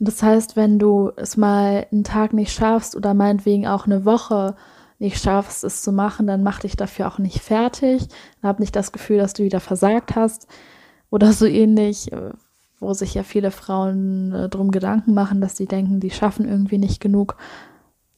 Das 0.00 0.22
heißt, 0.22 0.56
wenn 0.56 0.80
du 0.80 1.12
es 1.16 1.36
mal 1.36 1.86
einen 1.92 2.04
Tag 2.04 2.32
nicht 2.32 2.52
schaffst 2.52 2.96
oder 2.96 3.14
meinetwegen 3.14 3.68
auch 3.68 3.86
eine 3.86 4.04
Woche 4.04 4.56
nicht 4.98 5.22
schaffst, 5.22 5.62
es 5.62 5.82
zu 5.82 5.92
machen, 5.92 6.26
dann 6.26 6.42
mach 6.42 6.58
dich 6.58 6.76
dafür 6.76 7.06
auch 7.06 7.18
nicht 7.18 7.40
fertig. 7.40 8.08
Hab 8.42 8.58
nicht 8.58 8.74
das 8.74 8.90
Gefühl, 8.90 9.18
dass 9.18 9.32
du 9.32 9.44
wieder 9.44 9.60
versagt 9.60 10.16
hast 10.16 10.48
oder 11.10 11.32
so 11.32 11.46
ähnlich 11.46 12.10
wo 12.80 12.92
sich 12.94 13.14
ja 13.14 13.22
viele 13.22 13.50
Frauen 13.50 14.32
äh, 14.32 14.48
drum 14.48 14.70
Gedanken 14.70 15.14
machen, 15.14 15.40
dass 15.40 15.56
sie 15.56 15.66
denken, 15.66 16.00
die 16.00 16.10
schaffen 16.10 16.48
irgendwie 16.48 16.78
nicht 16.78 17.00
genug. 17.00 17.36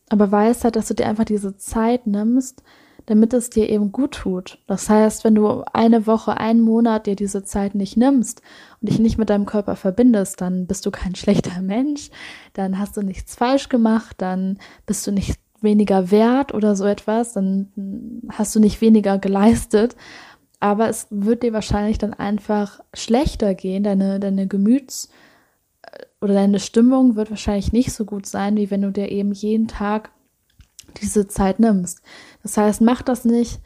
Aber 0.09 0.31
weiß 0.31 0.65
halt, 0.65 0.77
dass 0.77 0.89
du 0.89 0.95
dir 0.95 1.07
einfach 1.07 1.25
diese 1.25 1.57
Zeit 1.57 2.07
nimmst, 2.07 2.63
damit 3.07 3.33
es 3.33 3.51
dir 3.51 3.69
eben 3.69 3.93
gut 3.93 4.13
tut. 4.13 4.59
Das 4.67 4.89
heißt, 4.89 5.25
wenn 5.25 5.35
du 5.35 5.63
eine 5.73 6.07
Woche, 6.07 6.37
einen 6.37 6.61
Monat 6.61 7.07
dir 7.07 7.17
diese 7.17 7.45
Zeit 7.45 7.75
nicht 7.75 7.97
nimmst 7.97 8.43
und 8.81 8.89
dich 8.89 8.99
nicht 8.99 9.19
mit 9.19 9.31
deinem 9.31 9.47
Körper 9.47 9.77
verbindest, 9.77 10.41
dann 10.41 10.67
bist 10.67 10.85
du 10.87 10.91
kein 10.91 11.15
schlechter 11.17 11.61
Mensch, 11.63 12.11
dann 12.53 12.79
hast 12.79 12.97
du 12.97 13.03
nichts 13.03 13.35
falsch 13.35 13.69
gemacht, 13.69 14.17
dann 14.19 14.59
bist 14.87 15.07
du 15.07 15.13
nicht 15.13 15.41
weniger 15.63 16.11
wert 16.11 16.55
oder 16.55 16.75
so 16.75 16.85
etwas, 16.87 17.33
dann 17.35 18.23
hast 18.31 18.55
du 18.55 18.61
nicht 18.61 18.81
weniger 18.81 19.19
geleistet, 19.19 19.97
aber 20.61 20.89
es 20.89 21.07
wird 21.11 21.43
dir 21.43 21.53
wahrscheinlich 21.53 21.99
dann 21.99 22.15
einfach 22.15 22.81
schlechter 22.95 23.55
gehen. 23.55 23.83
Deine, 23.83 24.21
deine 24.21 24.47
Gemüts- 24.47 25.09
äh, 25.83 26.05
oder 26.21 26.35
deine 26.35 26.61
Stimmung 26.61 27.17
wird 27.17 27.31
wahrscheinlich 27.31 27.73
nicht 27.73 27.93
so 27.93 28.05
gut 28.05 28.27
sein, 28.27 28.57
wie 28.57 28.71
wenn 28.71 28.83
du 28.83 28.93
dir 28.93 29.11
eben 29.11 29.33
jeden 29.33 29.69
Tag 29.69 30.11
diese 31.01 31.27
Zeit 31.27 31.61
nimmst. 31.61 32.03
Das 32.43 32.57
heißt, 32.57 32.81
mach 32.83 33.03
das 33.03 33.25
nicht 33.25 33.61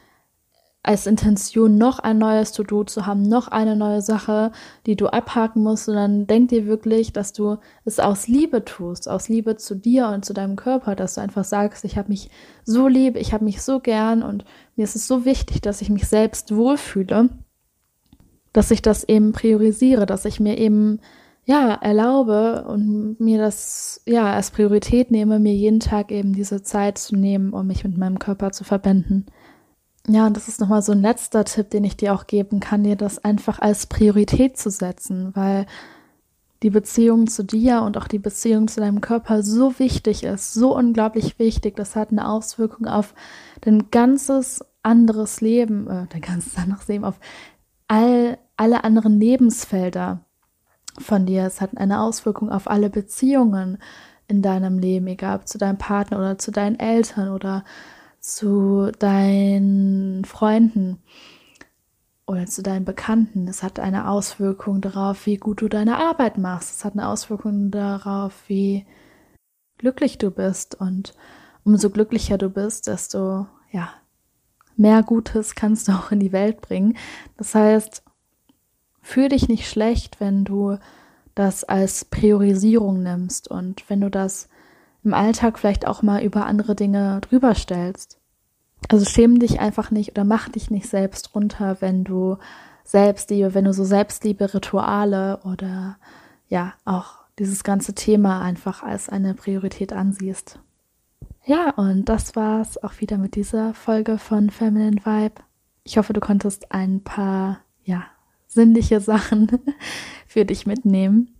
als 0.84 1.06
Intention, 1.06 1.78
noch 1.78 1.98
ein 1.98 2.18
neues 2.18 2.52
To-Do 2.52 2.84
zu 2.84 3.06
haben, 3.06 3.22
noch 3.22 3.48
eine 3.48 3.74
neue 3.74 4.02
Sache, 4.02 4.52
die 4.84 4.96
du 4.96 5.06
abhaken 5.06 5.62
musst, 5.62 5.86
sondern 5.86 6.26
denk 6.26 6.50
dir 6.50 6.66
wirklich, 6.66 7.14
dass 7.14 7.32
du 7.32 7.56
es 7.86 7.98
aus 7.98 8.28
Liebe 8.28 8.66
tust, 8.66 9.08
aus 9.08 9.30
Liebe 9.30 9.56
zu 9.56 9.74
dir 9.74 10.08
und 10.08 10.26
zu 10.26 10.34
deinem 10.34 10.56
Körper, 10.56 10.94
dass 10.94 11.14
du 11.14 11.22
einfach 11.22 11.44
sagst, 11.44 11.86
ich 11.86 11.96
habe 11.96 12.10
mich 12.10 12.30
so 12.64 12.86
lieb, 12.86 13.16
ich 13.16 13.32
habe 13.32 13.44
mich 13.44 13.62
so 13.62 13.80
gern 13.80 14.22
und 14.22 14.44
mir 14.76 14.84
ist 14.84 14.94
es 14.94 15.08
so 15.08 15.24
wichtig, 15.24 15.62
dass 15.62 15.80
ich 15.80 15.88
mich 15.88 16.06
selbst 16.06 16.54
wohlfühle, 16.54 17.30
dass 18.52 18.70
ich 18.70 18.82
das 18.82 19.04
eben 19.04 19.32
priorisiere, 19.32 20.04
dass 20.04 20.26
ich 20.26 20.38
mir 20.38 20.58
eben 20.58 21.00
ja 21.46 21.72
erlaube 21.72 22.66
und 22.68 23.18
mir 23.20 23.38
das 23.38 24.02
ja 24.04 24.34
als 24.34 24.50
Priorität 24.50 25.10
nehme, 25.10 25.38
mir 25.38 25.54
jeden 25.54 25.80
Tag 25.80 26.12
eben 26.12 26.34
diese 26.34 26.62
Zeit 26.62 26.98
zu 26.98 27.16
nehmen, 27.16 27.54
um 27.54 27.66
mich 27.66 27.84
mit 27.84 27.96
meinem 27.96 28.18
Körper 28.18 28.52
zu 28.52 28.64
verbinden. 28.64 29.24
Ja, 30.06 30.26
und 30.26 30.36
das 30.36 30.48
ist 30.48 30.60
nochmal 30.60 30.82
so 30.82 30.92
ein 30.92 31.00
letzter 31.00 31.44
Tipp, 31.44 31.70
den 31.70 31.84
ich 31.84 31.96
dir 31.96 32.14
auch 32.14 32.26
geben 32.26 32.60
kann, 32.60 32.84
dir 32.84 32.96
das 32.96 33.24
einfach 33.24 33.58
als 33.58 33.86
Priorität 33.86 34.58
zu 34.58 34.70
setzen, 34.70 35.34
weil 35.34 35.66
die 36.62 36.70
Beziehung 36.70 37.26
zu 37.26 37.42
dir 37.42 37.82
und 37.82 37.96
auch 37.96 38.08
die 38.08 38.18
Beziehung 38.18 38.68
zu 38.68 38.80
deinem 38.80 39.00
Körper 39.00 39.42
so 39.42 39.78
wichtig 39.78 40.24
ist, 40.24 40.54
so 40.54 40.76
unglaublich 40.76 41.38
wichtig. 41.38 41.76
Das 41.76 41.96
hat 41.96 42.10
eine 42.10 42.28
Auswirkung 42.28 42.86
auf 42.86 43.14
dein 43.62 43.90
ganzes 43.90 44.64
anderes 44.82 45.40
Leben, 45.40 45.88
äh, 45.88 46.06
dein 46.08 46.20
ganzes 46.20 46.56
anderes 46.56 46.88
Leben, 46.88 47.04
auf 47.04 47.18
all, 47.88 48.38
alle 48.56 48.84
anderen 48.84 49.18
Lebensfelder 49.18 50.20
von 50.98 51.26
dir. 51.26 51.44
Es 51.44 51.60
hat 51.60 51.76
eine 51.76 52.00
Auswirkung 52.00 52.50
auf 52.50 52.68
alle 52.68 52.90
Beziehungen 52.90 53.78
in 54.28 54.42
deinem 54.42 54.78
Leben, 54.78 55.06
egal 55.06 55.36
ob 55.36 55.48
zu 55.48 55.58
deinem 55.58 55.78
Partner 55.78 56.18
oder 56.18 56.38
zu 56.38 56.50
deinen 56.50 56.78
Eltern 56.78 57.30
oder 57.30 57.64
zu 58.24 58.90
deinen 58.98 60.24
Freunden 60.24 61.02
oder 62.26 62.46
zu 62.46 62.62
deinen 62.62 62.86
Bekannten. 62.86 63.46
Es 63.48 63.62
hat 63.62 63.78
eine 63.78 64.08
Auswirkung 64.08 64.80
darauf, 64.80 65.26
wie 65.26 65.36
gut 65.36 65.60
du 65.60 65.68
deine 65.68 65.98
Arbeit 65.98 66.38
machst. 66.38 66.74
Es 66.74 66.84
hat 66.86 66.94
eine 66.94 67.08
Auswirkung 67.08 67.70
darauf, 67.70 68.32
wie 68.46 68.86
glücklich 69.76 70.16
du 70.16 70.30
bist. 70.30 70.74
Und 70.74 71.12
umso 71.64 71.90
glücklicher 71.90 72.38
du 72.38 72.48
bist, 72.48 72.86
desto, 72.86 73.46
ja, 73.70 73.90
mehr 74.74 75.02
Gutes 75.02 75.54
kannst 75.54 75.88
du 75.88 75.92
auch 75.92 76.10
in 76.10 76.20
die 76.20 76.32
Welt 76.32 76.62
bringen. 76.62 76.96
Das 77.36 77.54
heißt, 77.54 78.02
fühl 79.02 79.28
dich 79.28 79.48
nicht 79.48 79.68
schlecht, 79.68 80.18
wenn 80.18 80.46
du 80.46 80.78
das 81.34 81.62
als 81.62 82.06
Priorisierung 82.06 83.02
nimmst 83.02 83.48
und 83.48 83.90
wenn 83.90 84.00
du 84.00 84.10
das 84.10 84.48
im 85.04 85.14
Alltag 85.14 85.58
vielleicht 85.58 85.86
auch 85.86 86.02
mal 86.02 86.22
über 86.22 86.46
andere 86.46 86.74
Dinge 86.74 87.20
drüber 87.20 87.54
stellst. 87.54 88.18
Also 88.88 89.04
schäm 89.04 89.38
dich 89.38 89.60
einfach 89.60 89.90
nicht 89.90 90.10
oder 90.10 90.24
mach 90.24 90.48
dich 90.48 90.70
nicht 90.70 90.88
selbst 90.88 91.34
runter, 91.34 91.78
wenn 91.80 92.04
du 92.04 92.36
Selbstliebe, 92.84 93.54
wenn 93.54 93.64
du 93.64 93.72
so 93.72 93.84
Selbstliebe-Rituale 93.84 95.40
oder 95.44 95.96
ja, 96.48 96.74
auch 96.84 97.24
dieses 97.38 97.64
ganze 97.64 97.94
Thema 97.94 98.42
einfach 98.42 98.82
als 98.82 99.08
eine 99.08 99.34
Priorität 99.34 99.92
ansiehst. 99.92 100.58
Ja, 101.44 101.70
und 101.70 102.08
das 102.08 102.36
war's 102.36 102.82
auch 102.82 103.00
wieder 103.00 103.18
mit 103.18 103.34
dieser 103.34 103.74
Folge 103.74 104.18
von 104.18 104.50
Feminine 104.50 105.04
Vibe. 105.04 105.42
Ich 105.82 105.98
hoffe, 105.98 106.12
du 106.12 106.20
konntest 106.20 106.72
ein 106.72 107.02
paar, 107.02 107.60
ja, 107.84 108.04
sinnliche 108.46 109.00
Sachen 109.00 109.48
für 110.26 110.44
dich 110.44 110.66
mitnehmen. 110.66 111.33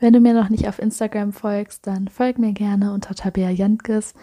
Wenn 0.00 0.14
du 0.14 0.20
mir 0.20 0.32
noch 0.32 0.48
nicht 0.48 0.66
auf 0.66 0.78
Instagram 0.78 1.34
folgst, 1.34 1.86
dann 1.86 2.08
folg 2.08 2.38
mir 2.38 2.52
gerne 2.52 2.94
unter 2.94 3.14
Tabea 3.14 3.50
Jantges. 3.50 4.14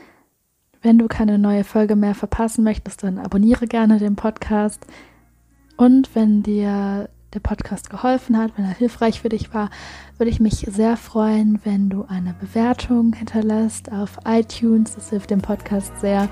Wenn 0.81 0.97
du 0.97 1.07
keine 1.07 1.37
neue 1.37 1.63
Folge 1.63 1.95
mehr 1.95 2.15
verpassen 2.15 2.63
möchtest, 2.63 3.03
dann 3.03 3.19
abonniere 3.19 3.67
gerne 3.67 3.99
den 3.99 4.15
Podcast. 4.15 4.87
Und 5.77 6.15
wenn 6.15 6.41
dir 6.41 7.09
der 7.35 7.39
Podcast 7.41 7.91
geholfen 7.91 8.39
hat, 8.39 8.57
wenn 8.57 8.65
er 8.65 8.73
hilfreich 8.73 9.21
für 9.21 9.29
dich 9.29 9.53
war, 9.53 9.69
würde 10.17 10.31
ich 10.31 10.39
mich 10.39 10.65
sehr 10.67 10.97
freuen, 10.97 11.59
wenn 11.63 11.89
du 11.89 12.05
eine 12.05 12.33
Bewertung 12.33 13.13
hinterlässt 13.13 13.91
auf 13.91 14.17
iTunes. 14.25 14.95
Das 14.95 15.11
hilft 15.11 15.29
dem 15.29 15.41
Podcast 15.41 15.91
sehr. 15.99 16.27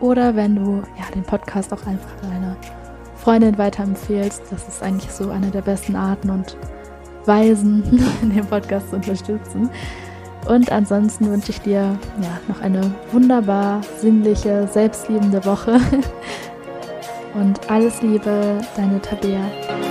Oder 0.00 0.36
wenn 0.36 0.56
du 0.56 0.82
ja, 0.98 1.10
den 1.14 1.22
Podcast 1.22 1.72
auch 1.72 1.86
einfach 1.86 2.20
deiner 2.20 2.54
Freundin 3.16 3.56
weiterempfehlst. 3.56 4.42
Das 4.50 4.68
ist 4.68 4.82
eigentlich 4.82 5.10
so 5.10 5.30
eine 5.30 5.50
der 5.50 5.62
besten 5.62 5.96
Arten 5.96 6.28
und 6.28 6.58
Weisen, 7.30 7.84
den 8.22 8.44
Podcast 8.46 8.90
zu 8.90 8.96
unterstützen. 8.96 9.70
Und 10.48 10.72
ansonsten 10.72 11.30
wünsche 11.30 11.52
ich 11.52 11.60
dir 11.60 11.96
ja, 12.20 12.40
noch 12.48 12.60
eine 12.60 12.92
wunderbar 13.12 13.82
sinnliche, 14.00 14.66
selbstliebende 14.66 15.44
Woche. 15.44 15.78
Und 17.34 17.70
alles 17.70 18.02
Liebe, 18.02 18.58
deine 18.74 19.00
Tabea. 19.00 19.89